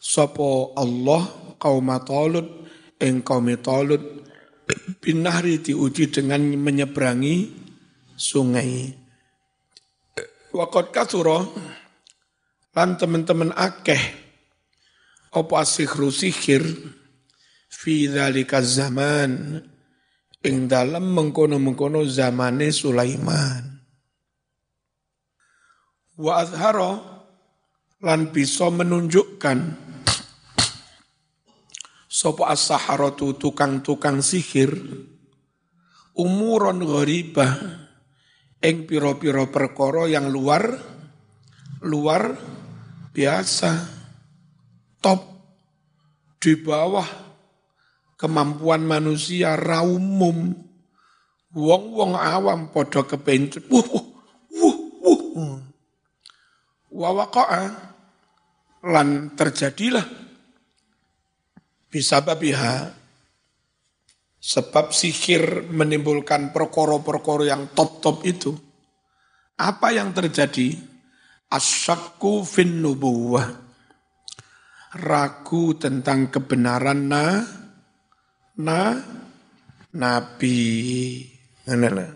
sopo 0.03 0.75
Allah 0.75 1.23
kaum 1.63 1.95
Talut 2.03 2.67
ing 2.99 3.23
kaum 3.23 3.47
Talut 3.63 4.03
binahri 4.99 5.63
diuji 5.63 6.11
dengan 6.11 6.43
menyeberangi 6.43 7.55
sungai. 8.19 8.91
Wakot 10.51 10.91
kasuro 10.91 11.55
lan 12.75 12.99
teman-teman 12.99 13.55
akeh 13.55 14.03
opo 15.31 15.55
asihru 15.55 16.11
sihir 16.11 16.67
fi 17.71 18.11
zaman 18.11 19.31
ing 20.45 20.69
dalam 20.69 21.17
mengkono-mengkono 21.17 22.05
zamane 22.05 22.69
Sulaiman. 22.69 23.65
Wa 26.21 26.45
azharo 26.45 26.93
lan 28.05 28.31
bisa 28.31 28.69
menunjukkan 28.69 29.59
sapa 32.07 32.55
as-saharatu 32.55 33.35
tukang-tukang 33.41 34.23
sihir 34.23 34.71
umuron 36.15 36.79
gharibah 36.87 37.59
ing 38.63 38.87
pira-pira 38.87 39.51
perkara 39.51 40.07
yang 40.07 40.31
luar 40.31 40.79
luar 41.83 42.39
biasa 43.11 43.91
top 45.03 45.27
di 46.39 46.55
bawah 46.55 47.34
kemampuan 48.25 48.89
manusia 48.89 49.53
raumum. 49.53 50.57
Wong-wong 51.53 52.17
awam 52.17 52.73
podo 52.73 53.05
kepencut. 53.05 53.69
Wuh, 53.69 53.85
wuh, 53.85 54.77
wuh, 55.05 55.21
wuh. 55.37 55.61
Wawaka'a 56.89 57.93
lan 58.89 59.37
terjadilah 59.37 60.09
bisa 61.93 62.25
babiha 62.25 62.91
sebab 64.41 64.91
sihir 64.91 65.69
menimbulkan 65.69 66.49
perkoro-perkoro 66.51 67.45
yang 67.45 67.77
top-top 67.77 68.25
itu. 68.25 68.57
Apa 69.61 69.95
yang 69.95 70.17
terjadi? 70.17 70.75
Asyakku 71.53 72.43
fin. 72.43 72.83
Ragu 74.95 75.75
tentang 75.79 76.31
kebenaran 76.31 77.01
nah 77.11 77.64
na 78.59 78.99
nabi. 79.95 80.53
Nah, 81.65 82.13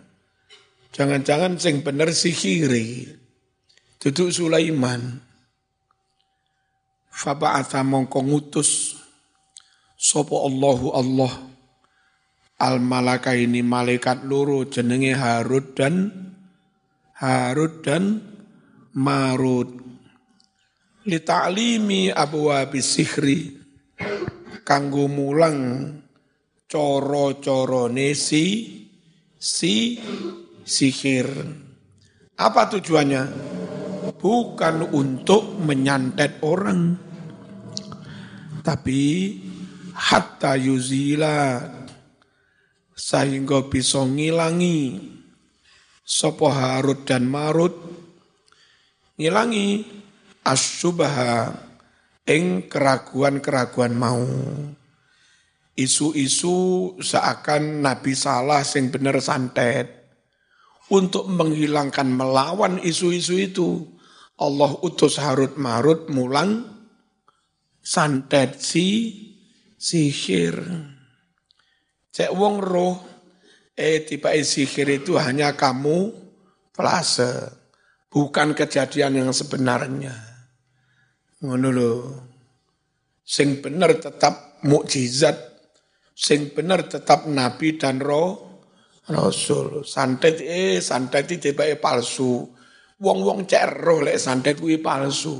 Jangan-jangan 0.92 1.56
sing 1.62 1.86
bener 1.86 2.10
sihiri. 2.10 3.06
Duduk 3.98 4.34
Sulaiman. 4.34 5.22
Faba'atha 7.18 7.82
mongko 7.82 8.22
ngutus 8.22 8.94
Sopo 9.98 10.46
Allahu 10.46 10.94
Allah 10.94 11.34
al 12.62 12.78
malaka 12.78 13.34
ini 13.34 13.66
malaikat 13.66 14.22
loro 14.22 14.62
jenenge 14.70 15.18
Harut 15.18 15.74
dan 15.74 16.14
Harut 17.18 17.82
dan 17.82 18.22
Marut 18.94 19.74
li 21.10 21.18
ta'limi 21.18 22.14
abwabis 22.14 22.86
sihri 22.86 23.58
kanggo 24.62 25.10
mulang 25.10 25.90
coro-corone 26.68 28.12
si 28.12 28.44
si 29.40 29.96
sihir. 30.62 31.28
Apa 32.36 32.68
tujuannya? 32.68 33.22
Bukan 34.20 34.92
untuk 34.92 35.56
menyantet 35.58 36.44
orang. 36.44 36.94
Tapi 38.62 39.02
hatta 39.96 40.54
yuzila 40.54 41.64
sehingga 42.92 43.64
bisa 43.64 44.04
ngilangi 44.04 45.00
sopo 46.04 46.52
Harut 46.52 47.08
dan 47.08 47.24
Marut 47.24 47.72
ngilangi 49.16 49.86
asyubaha 50.44 51.54
ing 52.28 52.66
keraguan-keraguan 52.68 53.94
mau 53.94 54.22
isu-isu 55.78 56.98
seakan 56.98 57.86
Nabi 57.86 58.18
salah 58.18 58.66
sing 58.66 58.90
bener 58.90 59.22
santet 59.22 59.86
untuk 60.90 61.30
menghilangkan 61.30 62.10
melawan 62.10 62.82
isu-isu 62.82 63.38
itu 63.38 63.68
Allah 64.38 64.74
utus 64.82 65.22
Harut 65.22 65.54
Marut 65.54 66.10
mulang 66.10 66.66
santet 67.78 68.58
si 68.58 68.86
sihir. 69.78 70.58
Cek 72.10 72.34
wong 72.34 72.58
roh, 72.58 72.98
eh 73.78 74.02
tiba 74.02 74.34
sihir 74.34 75.02
itu 75.02 75.14
hanya 75.14 75.54
kamu 75.54 76.10
pelase, 76.74 77.54
bukan 78.10 78.52
kejadian 78.58 79.22
yang 79.22 79.30
sebenarnya. 79.30 80.14
Ngono 81.38 81.68
lho. 81.70 81.92
Sing 83.28 83.60
bener 83.60 84.00
tetap 84.00 84.58
mukjizat, 84.64 85.36
sing 86.18 86.50
bener 86.50 86.90
tetap 86.90 87.30
nabi 87.30 87.78
dan 87.78 88.02
roh 88.02 88.48
rasul. 89.06 89.86
Santet 89.86 90.42
eh 90.42 90.82
santet 90.82 91.30
itu 91.30 91.54
tiba 91.54 91.62
palsu. 91.78 92.42
Wong-wong 92.98 93.46
cek 93.46 93.86
roh 93.86 94.02
lek 94.02 94.18
santet 94.18 94.58
kuwi 94.58 94.82
palsu. 94.82 95.38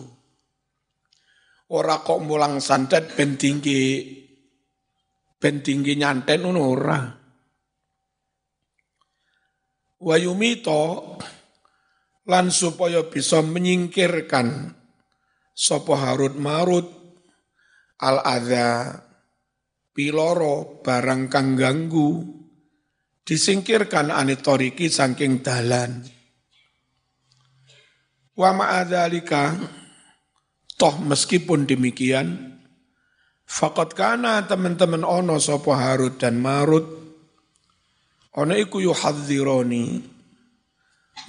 Ora 1.75 1.99
kok 2.01 2.23
mulang 2.23 2.63
santet 2.63 3.11
ben 3.19 3.35
tinggi 3.35 4.15
ben 5.35 5.59
tinggi 5.67 5.99
nyanten 5.99 6.47
ngono 6.47 6.63
ora. 6.63 7.01
Wayumito 9.99 10.83
lan 12.31 12.55
supaya 12.55 13.03
bisa 13.11 13.43
menyingkirkan 13.43 14.71
sapa 15.51 15.95
Harut 15.99 16.39
Marut 16.39 16.87
al 17.99 18.23
adza 18.23 19.08
piloro 19.99 20.79
barang 20.79 21.27
kang 21.27 21.59
ganggu 21.59 22.23
disingkirkan 23.27 24.15
anitoriki 24.15 24.87
saking 24.87 25.43
dalan. 25.43 26.07
Wa 28.39 28.55
ma'adzalika 28.55 29.59
toh 30.79 31.03
meskipun 31.03 31.67
demikian 31.67 32.55
Fakat 33.49 33.97
kana 33.97 34.45
teman-teman 34.45 35.09
ono 35.09 35.41
sopo 35.41 35.73
Harut 35.73 36.21
dan 36.21 36.37
Marut. 36.37 36.85
Ono 38.37 38.53
iku 38.53 38.77
yuhadzironi. 38.85 40.05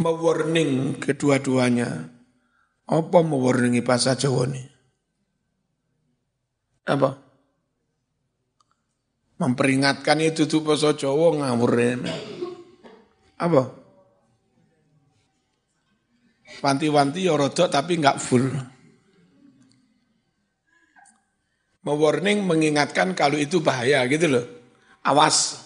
Mewarning 0.03 0.99
kedua-duanya. 0.99 2.11
Apa 2.91 3.19
mewarningi 3.23 3.79
bahasa 3.79 4.19
Jawa 4.19 4.51
ini? 4.51 4.67
Apa? 6.91 7.28
Memperingatkan 9.39 10.19
itu 10.19 10.43
tuh 10.45 10.59
bahasa 10.61 10.91
Jawa 10.91 11.39
ngawur 11.39 11.71
Apa? 13.39 13.63
Wanti-wanti 16.59 17.23
ya 17.23 17.39
rodok 17.39 17.71
tapi 17.71 17.95
enggak 17.95 18.19
full 18.19 18.51
mewarning 21.89 22.43
mengingatkan 22.43 23.17
kalau 23.17 23.39
itu 23.39 23.63
bahaya 23.63 24.03
gitu 24.05 24.27
loh. 24.29 24.45
Awas. 25.01 25.65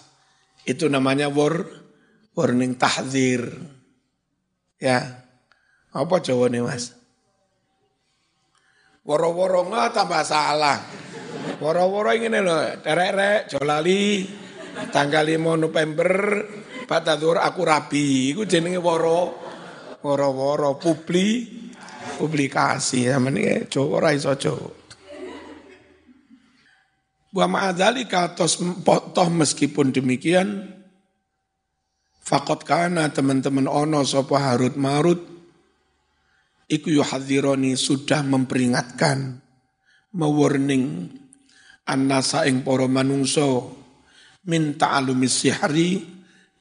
Itu 0.64 0.88
namanya 0.88 1.28
war, 1.28 1.68
warning 2.32 2.78
tahzir. 2.80 3.52
Ya. 4.80 5.20
Apa 5.92 6.18
nih 6.50 6.64
Mas? 6.64 6.96
Woro-woro 9.04 9.68
tambah 9.92 10.24
salah. 10.24 10.80
Woro-woro 11.64 12.12
ini 12.12 12.44
loh, 12.44 12.60
terek-rek, 12.84 13.48
jolali, 13.48 14.28
tanggal 14.92 15.24
5 15.24 15.64
November, 15.64 16.10
Pak 16.84 17.00
Tadur 17.00 17.40
aku 17.40 17.64
rabi, 17.64 18.36
itu 18.36 18.44
jenenge 18.44 18.76
woro, 18.76 19.32
woro-woro, 20.04 20.76
publi, 20.76 21.48
publikasi, 22.20 23.08
namanya 23.08 23.64
Jawa 23.64 23.88
ora 23.96 24.12
iso 24.12 24.36
Jawa. 24.36 24.84
Wa 27.32 27.48
ma'adzalika 27.48 28.36
toh 28.36 29.28
meskipun 29.32 29.90
demikian 29.90 30.70
Fakot 32.22 32.62
kana 32.62 33.10
teman-teman 33.10 33.66
ono 33.66 34.06
sopo 34.06 34.38
Harut 34.38 34.78
Marut 34.78 35.18
Iku 36.70 36.94
yuhadzironi 36.94 37.74
sudah 37.74 38.22
memperingatkan 38.22 39.42
Mewarning 40.14 41.10
Annasa 41.84 42.48
ing 42.48 42.64
poro 42.64 42.88
manungso 42.88 43.76
Min 44.48 44.76
ta'alumis 44.76 45.34
sihri 45.44 46.00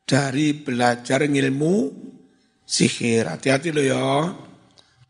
Dari 0.04 0.56
belajar 0.56 1.24
ngilmu 1.24 1.76
sihir 2.64 3.32
Hati-hati 3.32 3.70
lo 3.72 3.84
ya 3.84 4.32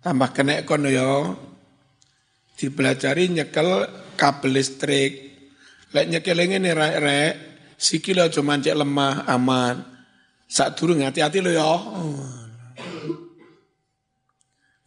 Tambah 0.04 0.30
kena 0.34 0.62
kono 0.66 0.90
ya 0.90 1.34
Dipelajari 2.54 3.34
nyekel 3.34 3.70
kabel 4.14 4.54
listrik 4.54 5.34
Lek 5.94 6.10
nyekelenge 6.10 6.58
nih 6.58 6.74
rek 6.74 6.96
rek, 7.06 7.34
sikil 7.78 8.26
aja 8.26 8.42
mancek 8.42 8.74
lemah 8.74 9.30
aman. 9.30 9.78
Saat 10.50 10.74
durung 10.78 11.06
hati-hati 11.06 11.38
lo 11.38 11.54
ya. 11.54 11.70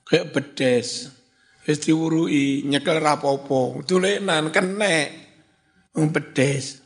Kayak 0.06 0.34
bedes. 0.34 1.15
Wis 1.66 1.82
diwurui 1.82 2.62
nyekel 2.62 3.02
rapopo. 3.02 3.82
Tulenan 3.82 4.54
kenek. 4.54 5.10
Wong 5.98 6.14
bedes. 6.14 6.78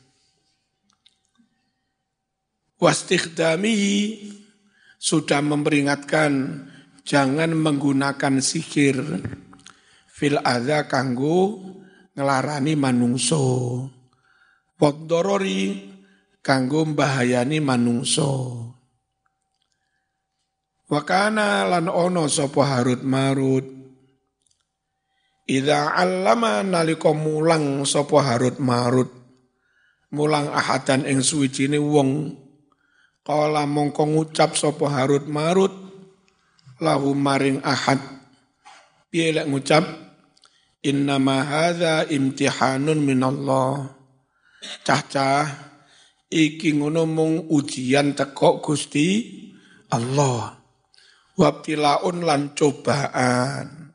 Wastikhdami 2.81 3.77
sudah 4.97 5.45
memperingatkan 5.45 6.64
jangan 7.05 7.53
menggunakan 7.53 8.40
sihir 8.40 9.21
fil 10.09 10.40
adza 10.40 10.88
kanggo 10.88 11.61
ngelarani 12.16 12.73
manungso. 12.81 13.85
Wadorori 14.81 15.93
kanggo 16.40 16.88
mbahayani 16.88 17.61
manungso. 17.61 18.33
Wakana 20.88 21.69
lan 21.69 21.93
ono 21.93 22.33
sopo 22.33 22.64
Harut 22.64 23.05
Marut. 23.05 23.80
Ida 25.51 25.99
allama 25.99 26.63
naliko 26.63 27.11
mulang 27.11 27.83
sopo 27.83 28.23
Harut 28.23 28.63
Marut. 28.63 29.11
Mulang 30.15 30.47
ahadan 30.55 31.03
ing 31.11 31.27
suwijine 31.27 31.75
wong. 31.75 32.39
Kala 33.27 33.67
mongko 33.67 34.07
ngucap 34.07 34.55
sopo 34.55 34.87
Harut 34.87 35.27
Marut. 35.27 35.75
Lahu 36.79 37.19
maring 37.19 37.67
ahad. 37.67 37.99
Piye 39.11 39.35
ngucap? 39.43 39.83
Innama 40.87 41.45
hadza 41.45 42.09
imtihanun 42.09 43.05
minallah 43.05 44.01
Cah-cah 44.81 45.45
iki 46.33 46.73
ngono 46.73 47.05
mung 47.05 47.53
ujian 47.53 48.15
teko 48.15 48.63
Gusti 48.63 49.29
Allah. 49.91 50.57
Wabtilaun 51.35 52.23
lan 52.23 52.55
cobaan. 52.55 53.89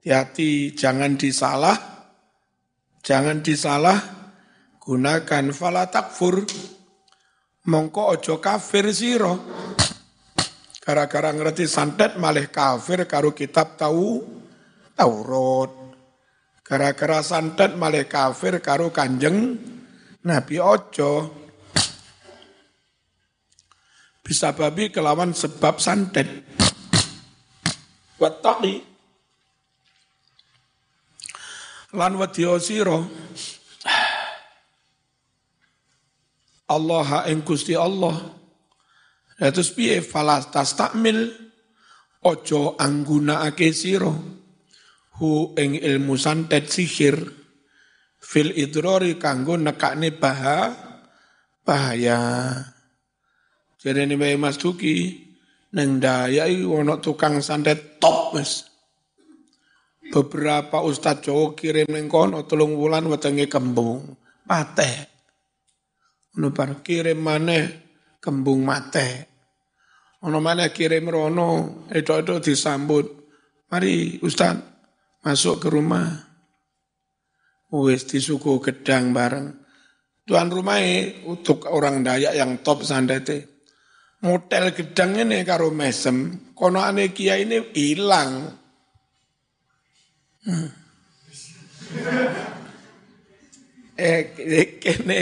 Hati-hati 0.00 0.72
jangan 0.72 1.20
disalah 1.20 1.76
jangan 3.04 3.44
disalah 3.44 4.00
gunakan 4.80 5.52
fala 5.52 5.92
takfur 5.92 6.40
mongko 7.68 8.16
ojo 8.16 8.40
kafir 8.40 8.88
siro 8.96 9.36
Gara-gara 10.80 11.30
ngerti 11.30 11.68
santet 11.68 12.16
malah 12.16 12.48
kafir 12.50 13.06
karo 13.06 13.30
kitab 13.30 13.76
tahu 13.76 14.24
Taurat. 14.98 15.70
Gara-gara 16.66 17.22
santet 17.22 17.78
malah 17.78 18.10
kafir 18.10 18.58
karo 18.58 18.90
kanjeng 18.90 19.54
Nabi 20.26 20.56
Ojo. 20.58 21.30
Bisa 24.26 24.50
babi 24.50 24.90
kelawan 24.90 25.30
sebab 25.30 25.78
santet. 25.78 26.26
Wattaqi. 28.18 28.89
Lan 31.90 32.14
wadya 32.14 32.54
sira. 32.62 32.98
Allah 36.70 37.26
ing 37.26 37.42
Gusti 37.42 37.74
Allah 37.74 38.14
Ya 39.40 39.48
terus 39.48 39.72
piye 39.72 40.04
falas 40.04 40.52
tastakmil 40.52 41.32
ojo 42.20 42.76
ake 42.76 43.72
siro 43.72 44.12
hu 45.16 45.56
ing 45.56 45.80
ilmu 45.80 46.12
santet 46.20 46.68
sihir 46.68 47.16
fil 48.20 48.52
idrori 48.52 49.16
kanggo 49.16 49.56
nekakne 49.56 50.12
baha 50.12 50.76
bahaya. 51.64 52.20
Ini 53.80 54.36
Mas 54.36 54.60
Duki, 54.60 55.24
neng 55.72 56.04
daya 56.04 56.44
ono 56.52 57.00
tukang 57.00 57.40
santet 57.40 57.96
top 57.96 58.36
mas. 58.36 58.69
Beberapa 60.10 60.82
ustadz 60.82 61.30
Jawa 61.30 61.54
kirim 61.54 61.86
neng 61.86 62.10
kono 62.10 62.42
telung 62.42 62.74
wulan 62.74 63.06
wetenge 63.06 63.46
kembung 63.46 64.18
mate. 64.50 65.10
Ono 66.34 66.50
kirim 66.82 67.18
mana 67.22 67.66
kembung 68.18 68.66
mate. 68.66 69.30
Ono 70.20 70.36
mana 70.42 70.68
kirim 70.68 71.08
rono, 71.08 71.82
itu-itu 71.88 72.44
disambut. 72.44 73.08
Mari 73.72 74.20
Ustaz, 74.20 74.58
masuk 75.24 75.64
ke 75.64 75.68
rumah. 75.72 76.10
Wis 77.70 78.04
disuku 78.04 78.60
gedang 78.60 79.14
bareng. 79.14 79.48
Tuan 80.26 80.50
rumah 80.52 80.82
untuk 81.24 81.70
orang 81.70 82.04
Dayak 82.04 82.36
yang 82.36 82.60
top 82.60 82.84
sandete. 82.84 83.64
Motel 84.20 84.76
gedang 84.76 85.16
ini 85.16 85.40
karo 85.46 85.72
mesem, 85.72 86.52
kono 86.52 86.84
ane 86.84 87.16
kia 87.16 87.40
ini 87.40 87.72
hilang. 87.72 88.59
Hmm. 90.40 90.72
eh 94.00 94.32
kene 94.80 95.18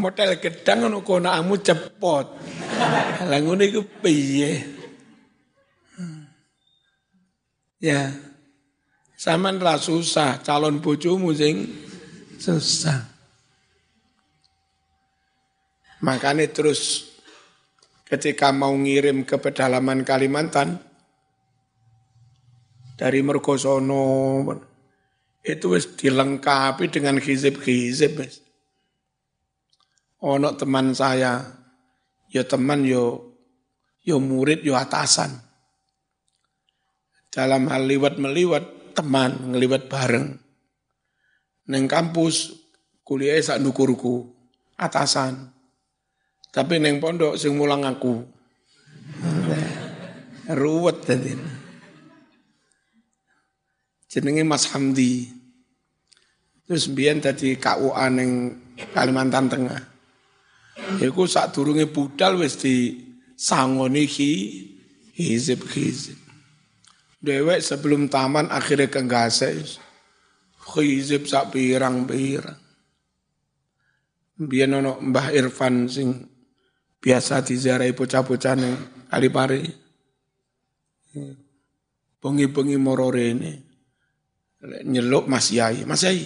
model 0.00 0.40
gedang 0.40 0.88
ngono 0.88 1.04
kono 1.04 1.28
amu 1.28 1.60
cepot. 1.60 2.26
Lah 3.30 3.38
ngono 3.40 3.62
iku 3.64 3.84
piye? 4.00 4.52
Hmm. 5.96 6.28
Ya. 7.80 8.12
Saman 9.14 9.56
ra 9.56 9.80
susah, 9.80 10.44
calon 10.44 10.84
bojomu 10.84 11.32
sing 11.32 11.64
susah. 12.36 13.08
Makanya 16.04 16.44
terus 16.52 17.08
ketika 18.04 18.52
mau 18.52 18.76
ngirim 18.76 19.24
ke 19.24 19.40
pedalaman 19.40 20.04
Kalimantan 20.04 20.83
dari 22.94 23.20
Mergosono 23.20 24.42
itu 25.44 25.66
wis 25.76 25.92
dilengkapi 25.98 26.88
dengan 26.88 27.20
hizib-hizib 27.20 28.16
wis 28.16 28.44
ono 30.24 30.56
teman 30.56 30.96
saya, 30.96 31.44
yo 32.32 32.42
teman 32.48 32.88
yo 32.88 33.36
yo 34.00 34.16
murid 34.16 34.64
yo 34.64 34.72
atasan. 34.72 35.36
Dalam 37.28 37.68
hal 37.68 37.84
liwat 37.84 38.16
meliwat 38.16 38.96
teman 38.96 39.52
ngeliwat 39.52 39.92
bareng. 39.92 40.26
Neng 41.68 41.84
kampus 41.84 42.56
kuliah 43.04 43.36
sak 43.40 43.60
nukurku 43.60 44.32
atasan. 44.80 45.52
Tapi 46.48 46.80
neng 46.80 47.02
pondok 47.04 47.36
sing 47.36 47.52
mulang 47.58 47.84
aku. 47.84 48.24
Ruwet 50.44 50.98
tadi. 51.02 51.53
Jenenge 54.14 54.46
Mas 54.46 54.70
Hamdi. 54.70 55.26
Terus 56.70 56.86
biyen 56.86 57.18
tadi 57.18 57.58
KUA 57.58 58.06
neng 58.14 58.30
Kalimantan 58.94 59.50
Tengah. 59.50 59.82
Iku 61.02 61.26
sak 61.26 61.50
durunge 61.50 61.90
budal 61.90 62.38
wis 62.38 62.54
di 62.54 62.94
sangoni 63.34 64.06
hi 64.06 64.30
hizib 65.18 65.66
hizib. 65.66 66.14
Dewek 67.18 67.58
sebelum 67.58 68.06
taman 68.06 68.54
akhirnya 68.54 68.86
kenggase 68.86 69.66
hizib 70.78 71.26
sak 71.26 71.50
pirang-pirang. 71.50 72.62
Biyen 74.38 74.78
ono 74.78 75.02
Mbah 75.02 75.34
Irfan 75.34 75.90
sing 75.90 76.22
biasa 77.02 77.42
diziarahi 77.42 77.90
bocah-bocah 77.98 78.54
ning 78.54 78.74
Kalipari. 79.10 79.62
Bengi-bengi 82.22 82.78
moro 82.78 83.10
rene. 83.10 83.73
Nyeluk 84.64 85.28
Mas 85.28 85.52
Yai, 85.52 85.84
Mas 85.84 86.02
Yai. 86.04 86.24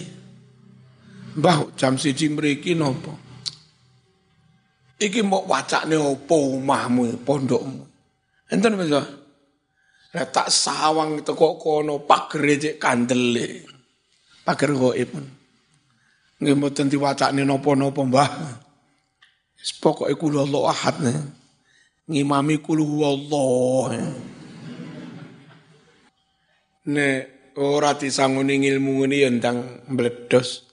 Mbah 1.35 1.75
jam 1.75 1.99
siji 1.99 2.31
mriki 2.31 2.73
nopo? 2.75 3.11
Iki 4.99 5.23
mau 5.23 5.47
wacane 5.47 5.95
opo 5.95 6.59
omahmu, 6.59 7.23
pondokmu. 7.23 7.83
Enten 8.51 8.75
bisa. 8.75 8.99
Lah 10.09 10.25
tak 10.27 10.51
sawang 10.51 11.21
teko 11.23 11.55
kono 11.55 12.03
pagere 12.03 12.59
cek 12.59 12.75
kandele. 12.81 13.63
Pager 14.43 14.75
gaib. 14.75 15.11
Nggih 16.39 16.55
mboten 16.55 16.91
diwacane 16.91 17.43
napa-napa, 17.43 18.01
Mbah. 18.03 18.31
Wis 19.59 19.75
pokoke 19.79 20.15
kula 20.15 20.43
Allah 20.47 20.63
ahad 20.71 20.95
ne. 21.03 21.13
Ngimami 22.07 22.59
kula 22.59 22.83
Allah. 23.07 23.87
Nek 26.89 27.38
ora 27.59 27.99
disangoni 27.99 28.63
ilmu 28.63 29.03
ngene 29.03 29.17
ya 29.19 29.29
ndang 29.29 29.83
meledos 29.91 30.69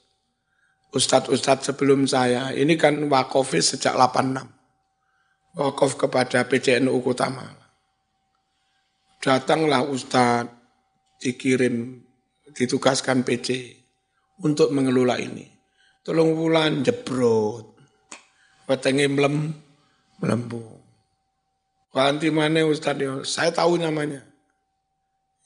ustadz-ustadz 0.96 1.68
sebelum 1.72 2.09
saya, 2.09 2.57
ini 2.57 2.81
kan 2.81 2.96
wakofis 3.12 3.77
sejak 3.77 3.92
86. 3.92 4.49
Wakof 5.57 5.96
kepada 5.96 6.44
PCNU 6.49 7.01
Kota 7.01 7.29
Malang. 7.33 7.61
Datanglah 9.20 9.85
ustadz, 9.85 10.53
dikirim, 11.20 12.01
ditugaskan 12.53 13.25
PC 13.25 13.77
untuk 14.44 14.72
mengelola 14.72 15.20
ini. 15.20 15.44
Tolong 16.05 16.33
bulan 16.37 16.85
jebrot. 16.85 17.77
Wetenge 18.68 19.07
melem, 19.09 19.55
melembu. 20.20 20.64
Wanti 21.96 22.29
mana 22.29 22.68
ustadz? 22.68 23.25
Saya 23.25 23.49
tahu 23.53 23.81
namanya. 23.81 24.20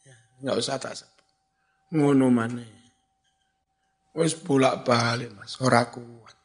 Ya, 0.02 0.16
nggak 0.42 0.56
usah 0.58 0.82
tak 0.82 0.98
Ngono 1.90 2.26
mana. 2.30 2.62
Wis 4.14 4.34
bolak-balik 4.38 5.30
Mas, 5.34 5.58
ora 5.62 5.86
kuat. 5.86 6.36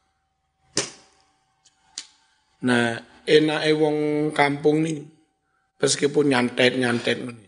Nah, 2.66 2.98
enake 3.26 3.70
wong 3.74 3.96
kampung 4.34 4.86
nih 4.86 5.02
meskipun 5.78 6.30
nyantet-nyantet 6.34 7.18
ini. 7.22 7.46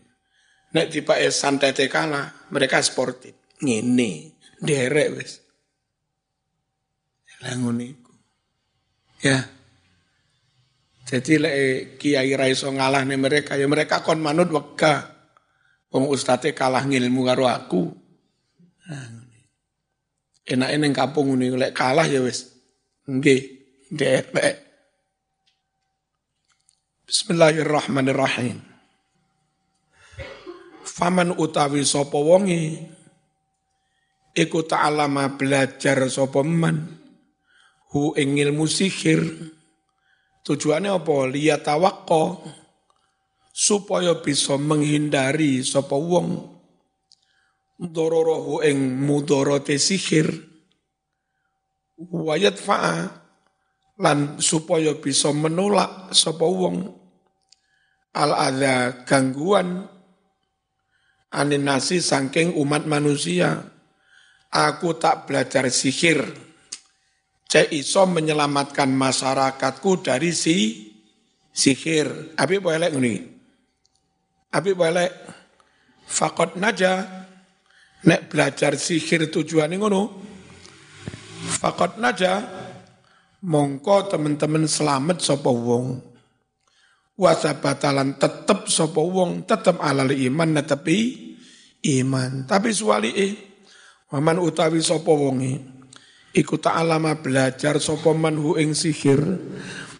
Nek 0.69 0.87
tiba 0.93 1.17
santet 1.33 1.75
kalah, 1.89 2.47
mereka 2.53 2.79
sportif. 2.83 3.35
Ngene, 3.59 4.37
derek 4.61 5.09
wis. 5.17 5.43
Lah 7.39 7.55
ngono 7.55 7.83
iku. 7.83 8.13
Ya. 9.23 9.39
Jadi 11.09 11.41
lek 11.41 11.55
kiai 11.97 12.31
ra 12.37 12.45
iso 12.45 12.69
ngalahne 12.69 13.17
mereka, 13.17 13.57
ya 13.57 13.65
mereka 13.65 14.05
kon 14.05 14.21
manut 14.21 14.53
wega. 14.53 15.18
Wong 15.89 16.05
ustate 16.09 16.53
kalah 16.53 16.85
ngilmu 16.85 17.25
karo 17.25 17.49
aku. 17.49 17.89
Nah, 18.89 19.09
enak 20.45 20.69
ning 20.77 20.93
kampung 20.93 21.33
ini 21.37 21.49
lek 21.53 21.73
kalah 21.73 22.05
ya 22.05 22.21
wis. 22.21 22.49
Nggih 23.09 23.41
derek 23.89 24.69
Bismillahirrahmanirrahim. 27.09 28.61
Faman 30.85 31.33
utawi 31.41 31.81
sapa 31.81 32.21
wonge 32.21 32.85
iku 34.37 34.61
ta'alama 34.61 35.33
belajar 35.33 36.05
sapa 36.05 36.45
man 36.45 36.85
hu 37.89 38.13
ing 38.13 38.37
ilmu 38.37 38.69
sihir. 38.69 39.25
Tujuannya 40.45 40.93
apa? 40.93 41.15
Liyatawaqqa 41.33 42.23
supaya 43.59 44.15
bisa 44.23 44.55
menghindari 44.55 45.59
sapa 45.67 45.99
wong 45.99 46.47
dororohu 47.75 48.63
ing 48.63 49.03
mudorote 49.03 49.75
sihir 49.75 50.31
wayat 51.99 52.55
fa'a 52.55 53.11
lan 53.99 54.39
supaya 54.39 54.95
bisa 54.95 55.35
menolak 55.35 56.15
sapa 56.15 56.47
wong 56.47 56.87
al 58.15 58.31
ada 58.31 59.03
gangguan 59.03 59.99
anin 61.33 61.65
nasi 61.65 62.01
sangking 62.01 62.57
umat 62.57 62.89
manusia. 62.89 63.61
Aku 64.49 64.97
tak 64.97 65.29
belajar 65.29 65.69
sihir. 65.69 66.25
Cek 67.49 67.69
iso 67.69 68.05
menyelamatkan 68.09 68.89
masyarakatku 68.89 70.01
dari 70.01 70.33
si 70.33 70.89
sihir. 71.53 72.33
Abi 72.33 72.57
boleh 72.57 72.89
ini. 72.89 73.28
Abi 74.49 74.73
boleh. 74.73 75.09
Fakot 76.09 76.57
naja. 76.57 77.25
Nek 78.05 78.31
belajar 78.31 78.73
sihir 78.79 79.29
tujuan 79.29 79.69
ngono. 79.75 80.09
Fakot 81.59 82.01
naja. 82.01 82.41
Mongko 83.39 84.11
teman-teman 84.11 84.67
selamat 84.67 85.23
sopo 85.23 85.55
wong 85.55 86.09
wasabatalan 87.19 88.15
tetep 88.15 88.71
sapa 88.71 89.03
wong 89.03 89.43
tetep 89.43 89.75
alal 89.83 90.07
iman 90.07 90.55
netepi 90.55 90.99
iman 91.99 92.47
tapi 92.47 92.71
suwali 92.71 93.11
eh 93.11 93.31
waman 94.07 94.39
utawi 94.39 94.79
sapa 94.79 95.11
wonge 95.11 95.59
iku 96.31 96.55
ta'alama 96.55 97.19
belajar 97.19 97.75
sapa 97.83 98.15
manhu 98.15 98.55
ing 98.55 98.71
sihir 98.71 99.19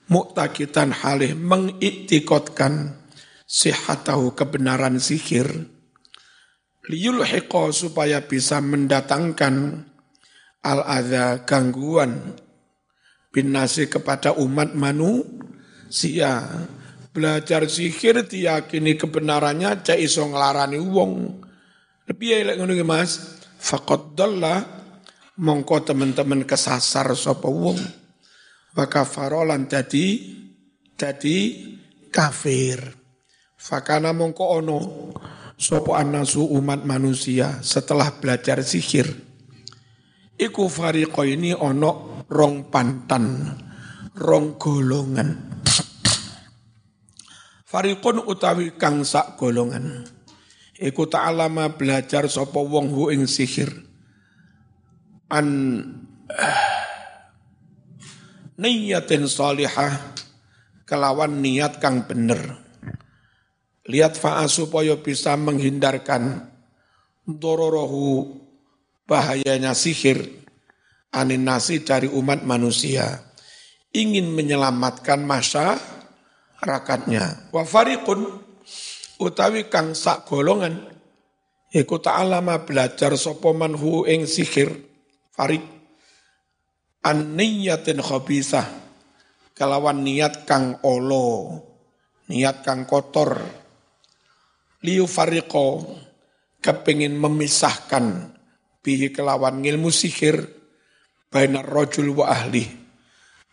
muktakitan 0.07 0.95
halih 0.95 1.35
mengiktikotkan 1.35 2.98
sihatahu 3.49 4.38
kebenaran 4.38 5.01
sihir 5.01 5.49
liyulhiqa 6.85 7.73
supaya 7.73 8.21
bisa 8.21 8.62
mendatangkan 8.62 9.85
al 10.62 10.79
adha 10.85 11.41
gangguan 11.49 12.38
binasi 13.33 13.89
kepada 13.89 14.38
umat 14.38 14.77
manusia 14.77 16.45
belajar 17.09 17.65
sihir 17.65 18.25
diyakini 18.25 18.97
kebenarannya 18.97 19.81
cek 19.81 19.99
iso 19.99 20.25
nglarani 20.29 20.79
wong. 20.81 21.43
Lebih 22.09 22.29
elek 22.45 22.55
ngono 22.57 22.73
Mas. 22.85 23.38
Faqad 23.59 24.15
dalla 24.15 24.63
mongko 25.35 25.83
teman-teman 25.83 26.47
kesasar 26.47 27.12
sapa 27.13 27.49
wong. 27.51 27.77
Wa 28.73 28.85
kafarolan 28.88 29.67
dadi 29.67 30.38
dadi 30.95 31.38
kafir. 32.07 32.98
Fakana 33.59 34.15
mongko 34.15 34.63
ono 34.63 34.77
sapa 35.59 35.99
anasu 35.99 36.47
umat 36.55 36.87
manusia 36.87 37.59
setelah 37.59 38.07
belajar 38.15 38.63
sihir. 38.63 39.11
Iku 40.39 40.71
fariqo 40.71 41.27
ini 41.27 41.51
ono 41.51 42.23
rong 42.31 42.71
pantan, 42.71 43.43
rong 44.15 44.55
golongan. 44.55 45.29
Fariqun 47.67 48.23
utawi 48.23 48.79
kang 48.79 49.03
sak 49.03 49.35
golongan. 49.35 50.07
Iku 50.79 51.11
ta'alama 51.11 51.75
belajar 51.75 52.31
sapa 52.31 52.63
wong 52.63 52.95
hu 52.95 53.11
ing 53.11 53.27
sihir. 53.27 53.67
An 55.27 55.47
uh, 56.31 56.63
niyatin 58.55 59.27
salihah 59.27 60.15
kelawan 60.87 61.43
niat 61.43 61.83
kang 61.83 62.07
bener. 62.07 62.68
Lihat 63.89 64.21
fa'a 64.21 64.45
supaya 64.45 64.93
bisa 65.02 65.34
menghindarkan 65.34 66.45
dororohu 67.25 68.38
bahayanya 69.10 69.73
sihir 69.73 70.21
anin 71.10 71.41
nasi 71.41 71.82
dari 71.82 72.06
umat 72.06 72.45
manusia. 72.45 73.25
Ingin 73.89 74.30
menyelamatkan 74.30 75.25
masa 75.25 75.82
rakatnya. 76.62 77.49
Wa 77.49 77.65
fariqun 77.65 78.21
utawi 79.17 79.65
kang 79.67 79.97
sak 79.97 80.30
golongan 80.30 80.86
iku 81.73 81.97
ta'alama 81.97 82.65
belajar 82.65 83.13
sapa 83.17 83.52
manhu 83.52 84.06
ing 84.06 84.25
sihir 84.25 84.73
farik 85.36 85.65
an 87.04 87.36
niyatin 87.36 87.99
khabisah 88.02 88.65
kelawan 89.54 90.02
niat 90.02 90.47
kang 90.47 90.80
olo 90.82 91.62
niat 92.32 92.63
kang 92.63 92.88
kotor 92.88 93.43
liu 94.85 95.05
fariqo 95.07 95.85
kepingin 96.63 97.15
memisahkan 97.15 98.35
bihi 98.83 99.11
kelawan 99.11 99.63
ilmu 99.63 99.91
sihir 99.91 100.43
bainar 101.31 101.67
rojul 101.67 102.13
wa 102.15 102.31
ahli 102.31 102.65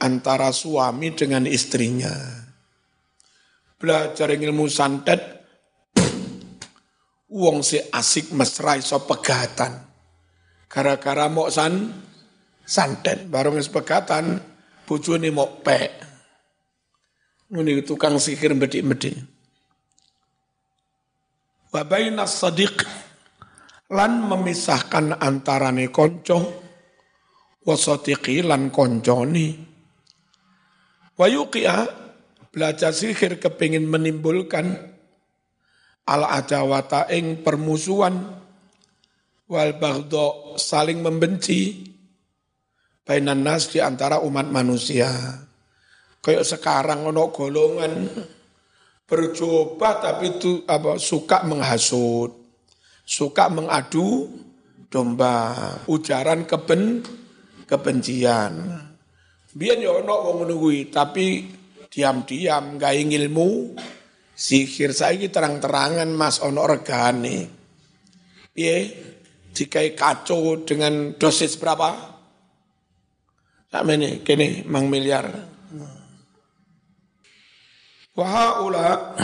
antara 0.03 0.53
suami 0.53 1.13
dengan 1.13 1.49
istrinya 1.49 2.47
belajar 3.77 4.33
ilmu 4.33 4.67
santet, 4.73 5.21
uang 7.39 7.61
si 7.61 7.81
asik 7.81 8.33
mesra 8.33 8.77
iso 8.81 9.05
pegatan. 9.05 9.85
Gara-gara 10.67 11.31
mau 11.31 11.47
san 11.53 11.93
santet, 12.67 13.29
bareng 13.31 13.61
is 13.61 13.71
pegatan, 13.71 14.41
bojone 14.89 15.31
mau 15.31 15.63
pek. 15.63 15.93
Ini 17.47 17.87
tukang 17.87 18.19
sihir 18.19 18.59
bedik-bedik. 18.59 19.36
Wabaina 21.77 22.25
sadiq 22.25 22.89
lan 23.93 24.25
memisahkan 24.25 25.21
antarane 25.21 25.93
konco 25.93 26.65
wasatiqi 27.69 28.41
lan 28.41 28.73
konconi. 28.73 29.53
Wayuqi'a 31.21 31.79
belajar 32.49 32.97
sihir 32.97 33.37
kepingin 33.37 33.85
menimbulkan 33.85 34.73
al 36.09 36.23
adawata 36.25 37.13
ing 37.13 37.45
permusuhan 37.45 38.25
wal 39.45 39.73
bagdo 39.77 40.57
saling 40.57 41.05
membenci 41.05 41.93
bainan 43.05 43.45
nas 43.45 43.69
di 43.69 43.85
antara 43.85 44.25
umat 44.25 44.49
manusia. 44.49 45.13
Kayak 46.25 46.49
sekarang 46.49 47.05
ono 47.05 47.29
golongan 47.29 47.93
bercoba 49.07 50.03
tapi 50.03 50.35
itu 50.37 50.67
apa 50.67 50.99
suka 50.99 51.47
menghasut, 51.47 52.35
suka 53.07 53.47
mengadu 53.47 54.27
domba, 54.91 55.79
ujaran 55.87 56.43
keben 56.43 57.07
kebencian. 57.71 58.83
Biar 59.57 59.79
ya 59.81 59.95
ono 59.95 60.15
wong 60.27 60.39
nunggu 60.53 60.93
tapi 60.93 61.49
diam-diam 61.89 62.77
gak 62.77 62.93
ilmu 62.93 63.73
sihir 64.37 64.93
saya 64.93 65.25
terang-terangan 65.31 66.11
mas 66.13 66.43
ono 66.43 66.67
regane. 66.67 67.39
Piye? 68.53 68.77
Jika 69.57 69.81
kacau 69.97 70.61
dengan 70.69 71.17
dosis 71.17 71.57
berapa? 71.57 72.13
Sama 73.73 73.97
ini 73.97 74.21
kini 74.21 74.69
mang 74.69 74.93
miliar 74.93 75.56
wahaula 78.17 79.15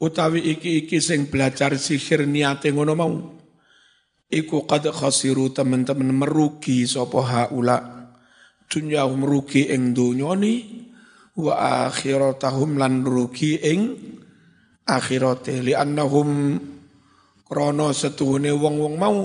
utawi 0.00 0.56
iki-iki 0.56 0.98
sing 0.98 1.28
belajar 1.28 1.76
sihir 1.76 2.26
niate 2.26 2.72
ngono 2.72 2.92
mau. 2.96 3.14
Iku 4.32 4.64
qad 4.64 4.88
khasiru 4.88 5.52
teman-teman 5.52 6.08
merugi 6.10 6.88
sapa 6.88 7.20
haula. 7.20 7.78
Dunya 8.64 9.04
merugi 9.04 9.68
ing 9.68 9.92
donya 9.92 10.32
ni 10.32 10.88
wa 11.36 11.86
akhiratahum 11.86 12.80
lan 12.80 13.04
rugi 13.04 13.60
ing 13.60 13.80
akhirate. 14.88 15.60
Li 15.60 15.76
annahum 15.76 16.56
krana 17.44 17.92
setuhune 17.92 18.56
wong-wong 18.56 18.94
mau. 18.96 19.18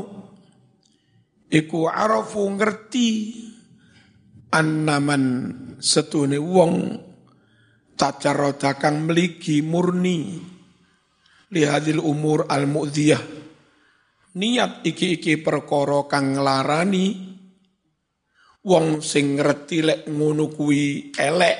Iku 1.47 1.88
arafu 1.88 2.44
ngerti 2.60 3.31
annaman 4.52 5.23
setuhune 5.79 6.35
wong 6.35 6.73
tacarota 7.98 8.77
kang 8.77 9.10
mligi 9.10 9.65
murni. 9.65 10.37
Lihadil 11.52 12.00
umur 12.00 12.45
al 12.48 12.69
mu'dhiyah 12.69 13.37
niat 14.37 14.85
iki-iki 14.85 15.41
perkara 15.41 16.06
kang 16.06 16.37
nglarani. 16.37 17.08
Wong 18.67 19.00
sing 19.02 19.39
ngerti 19.39 19.79
lek 19.81 20.00
ngono 20.12 20.54
kuwi 20.54 21.12
elek. 21.15 21.58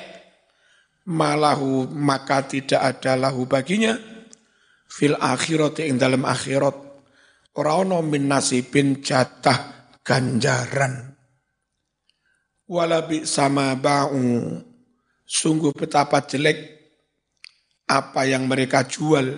Malahu 1.08 1.88
maka 1.88 2.44
tidak 2.44 2.80
ada 2.84 3.16
lahu 3.16 3.48
baginya. 3.48 3.96
Fil 4.88 5.16
akhirat 5.16 5.80
ing 5.82 5.96
dalam 5.96 6.28
akhirat. 6.28 6.76
Ora 7.58 7.80
ono 7.80 8.04
min 8.04 8.28
nasibin 8.28 9.00
jatah 9.00 9.90
ganjaran. 10.04 11.16
Walabi 12.68 13.24
sama 13.24 13.72
ba'u 13.72 14.67
sungguh 15.28 15.76
betapa 15.76 16.24
jelek 16.24 16.56
apa 17.84 18.24
yang 18.24 18.48
mereka 18.48 18.88
jual 18.88 19.28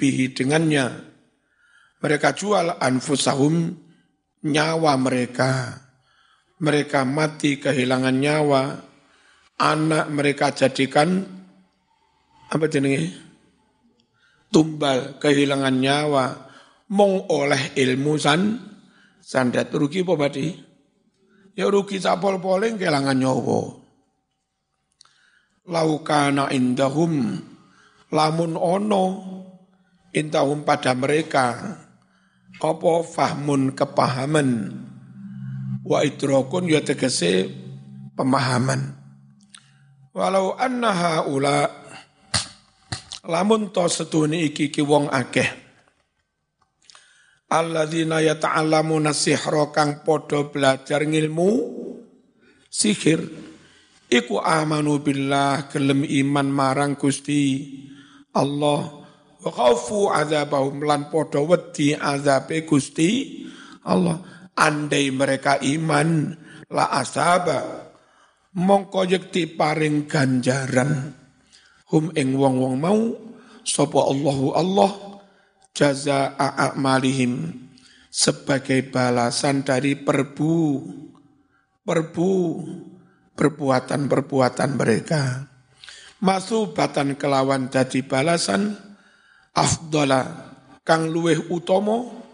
bihi 0.00 0.32
dengannya 0.32 0.88
mereka 2.00 2.32
jual 2.32 2.80
anfusahum 2.80 3.76
nyawa 4.44 4.96
mereka 4.96 5.84
mereka 6.64 7.04
mati 7.04 7.60
kehilangan 7.60 8.16
nyawa 8.16 8.62
anak 9.60 10.06
mereka 10.10 10.50
jadikan 10.54 11.22
apa 12.50 12.64
jenenge? 12.70 13.10
Tumbal 14.54 15.18
kehilangan 15.18 15.74
nyawa 15.74 16.24
mong 16.94 17.26
oleh 17.34 17.74
ilmu 17.74 18.14
san 18.14 18.54
sandat 19.18 19.74
rugi 19.74 20.06
apa? 20.06 20.38
Ya 21.58 21.66
rugi 21.66 21.98
sapol 21.98 22.38
poling 22.38 22.78
kehilangan 22.78 23.18
nyawa. 23.18 23.83
Laukana 25.64 26.52
indahum 26.52 27.40
lamun 28.12 28.52
ono 28.52 29.04
indahum 30.12 30.60
pada 30.60 30.92
mereka. 30.92 31.80
Apa 32.60 32.92
fahmun 33.02 33.72
kepahaman? 33.72 34.48
Wa 35.84 36.04
idrakun 36.04 36.68
ya 36.68 36.84
tegese 36.84 37.48
pemahaman. 38.12 38.92
Walau 40.12 40.54
anna 40.54 41.24
ula 41.26 41.66
lamun 43.24 43.72
to 43.72 43.88
setune 43.88 44.44
iki 44.44 44.68
ki 44.68 44.84
wong 44.84 45.08
akeh. 45.08 45.48
Alladzina 47.48 48.20
yata'allamuna 48.20 49.16
sihra 49.16 49.72
kang 49.72 50.04
padha 50.04 50.44
belajar 50.48 51.04
ngilmu 51.08 51.50
sihir 52.68 53.20
iku 54.14 54.38
amanu 54.38 55.02
billah 55.02 55.66
gelem 55.66 56.06
iman 56.06 56.46
marang 56.46 56.94
Gusti 56.94 57.66
Allah. 58.30 59.02
Wa 59.42 59.50
khaufu 59.50 60.08
azabahum 60.08 60.86
lan 60.86 61.10
padha 61.10 61.42
wedi 61.42 61.98
azabe 61.98 62.62
Gusti 62.62 63.42
Allah. 63.82 64.22
Andai 64.54 65.10
mereka 65.10 65.58
iman 65.58 66.30
la 66.70 66.94
asaba. 66.94 67.90
Mongko 68.54 69.02
yekti 69.10 69.50
paring 69.50 70.06
ganjaran. 70.06 71.10
Hum 71.90 72.14
ing 72.14 72.38
wong-wong 72.38 72.78
mau 72.78 73.02
sapa 73.66 73.98
Allahu 73.98 74.54
Allah 74.54 74.92
jaza 75.74 76.38
a'malihim. 76.38 77.66
Sebagai 78.14 78.94
balasan 78.94 79.66
dari 79.66 79.98
perbu. 79.98 80.86
Perbu 81.82 82.32
perbuatan-perbuatan 83.34 84.70
mereka 84.78 85.50
masubatan 86.24 87.18
kelawan 87.20 87.68
dadi 87.68 88.00
balasan 88.00 88.72
afdala 89.52 90.54
kang 90.86 91.12
luweh 91.12 91.50
utomo 91.52 92.24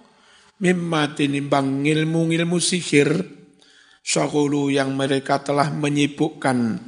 mimma 0.61 1.17
tinimbang 1.17 1.83
ilmu-ilmu 1.83 2.59
sihir 2.61 3.11
syahulu 4.05 4.69
yang 4.69 4.93
mereka 4.95 5.41
telah 5.41 5.73
menyibukkan 5.73 6.79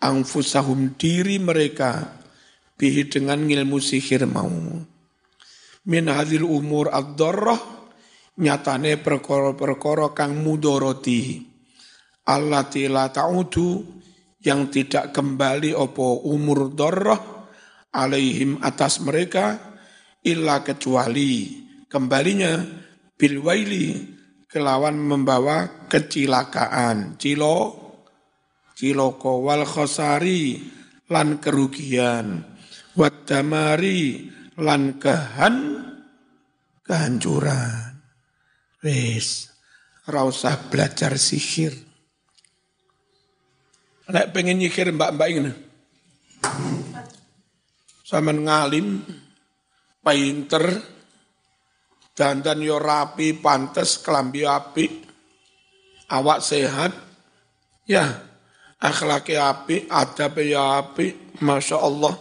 angfusahum 0.00 0.96
diri 0.96 1.36
mereka 1.36 2.16
bihi 2.80 3.12
dengan 3.12 3.44
ilmu 3.44 3.76
sihir 3.76 4.24
mau. 4.24 4.48
Min 5.84 6.04
hadil 6.08 6.44
umur 6.48 6.88
ad-darrah 6.88 7.60
nyatane 8.40 8.96
perkara-perkara 8.96 10.16
kang 10.16 10.40
mudoroti. 10.40 11.49
Allah 12.30 12.70
la 12.70 13.10
ta'udu 13.10 13.82
yang 14.46 14.70
tidak 14.70 15.10
kembali 15.10 15.74
opo 15.74 16.22
umur 16.30 16.70
darrah 16.70 17.18
alaihim 17.90 18.62
atas 18.62 19.02
mereka 19.02 19.58
illa 20.22 20.62
kecuali 20.62 21.58
kembalinya 21.90 22.54
bilwaili 23.18 23.98
kelawan 24.46 24.94
membawa 24.94 25.90
kecelakaan. 25.90 27.18
Cilo 27.18 27.58
ciloko 28.78 29.42
wal 29.42 29.66
khosari 29.66 30.62
lan 31.10 31.42
kerugian. 31.42 32.46
Wadamari 32.94 34.30
lan 34.54 35.02
kehan 35.02 35.56
kehancuran. 36.86 37.98
Wis 38.86 39.50
rausah 40.06 40.70
belajar 40.70 41.18
sihir 41.18 41.89
lek 44.10 44.34
pengen 44.34 44.58
nyihir 44.58 44.90
mbak-mbak 44.90 45.28
ini. 45.30 45.52
Sama 48.02 48.34
ngalim 48.34 49.06
painter 50.02 50.82
dandan 52.18 52.60
yo 52.60 52.76
rapi, 52.76 53.38
pantes, 53.38 54.02
kelambi 54.02 54.42
api, 54.44 54.84
awak 56.10 56.42
sehat, 56.42 56.92
ya 57.86 58.04
akhlaki 58.76 59.38
api, 59.38 59.86
adab 59.88 60.36
ya 60.42 60.82
api, 60.84 61.38
masya 61.40 61.78
Allah, 61.80 62.12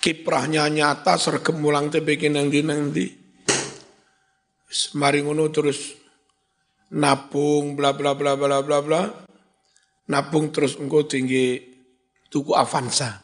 kiprahnya 0.00 0.70
nyata, 0.70 1.18
sergem 1.18 1.60
mulang 1.60 1.90
bikin 1.90 2.38
nanti 2.38 2.60
nanti, 2.62 3.06
mari 4.96 5.20
ngono 5.20 5.50
terus. 5.52 6.06
Nabung, 6.86 7.74
bla 7.74 7.90
bla 7.98 8.14
bla 8.14 8.38
bla 8.38 8.62
bla 8.62 8.78
bla, 8.78 9.25
nabung 10.06 10.50
terus 10.54 10.78
engkau 10.78 11.06
tinggi 11.06 11.62
tuku 12.30 12.54
Avanza. 12.54 13.22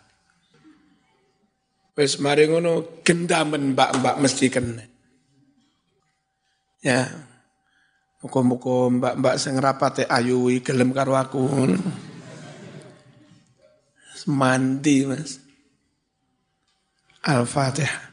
Wes 1.93 2.17
mari 2.23 2.49
ngono 2.49 3.03
gendamen 3.05 3.77
mbak-mbak 3.77 4.17
mesti 4.17 4.47
kena. 4.49 4.85
Ya. 6.81 7.07
Muka-muka 8.23 8.89
mbak-mbak 8.89 9.35
sing 9.37 9.59
rapate 9.59 10.07
ayui 10.07 10.63
gelem 10.63 10.95
karo 10.95 11.19
aku. 11.19 11.43
Mandi, 14.31 15.03
Mas. 15.03 15.43
Al-Fatihah. 17.27 18.12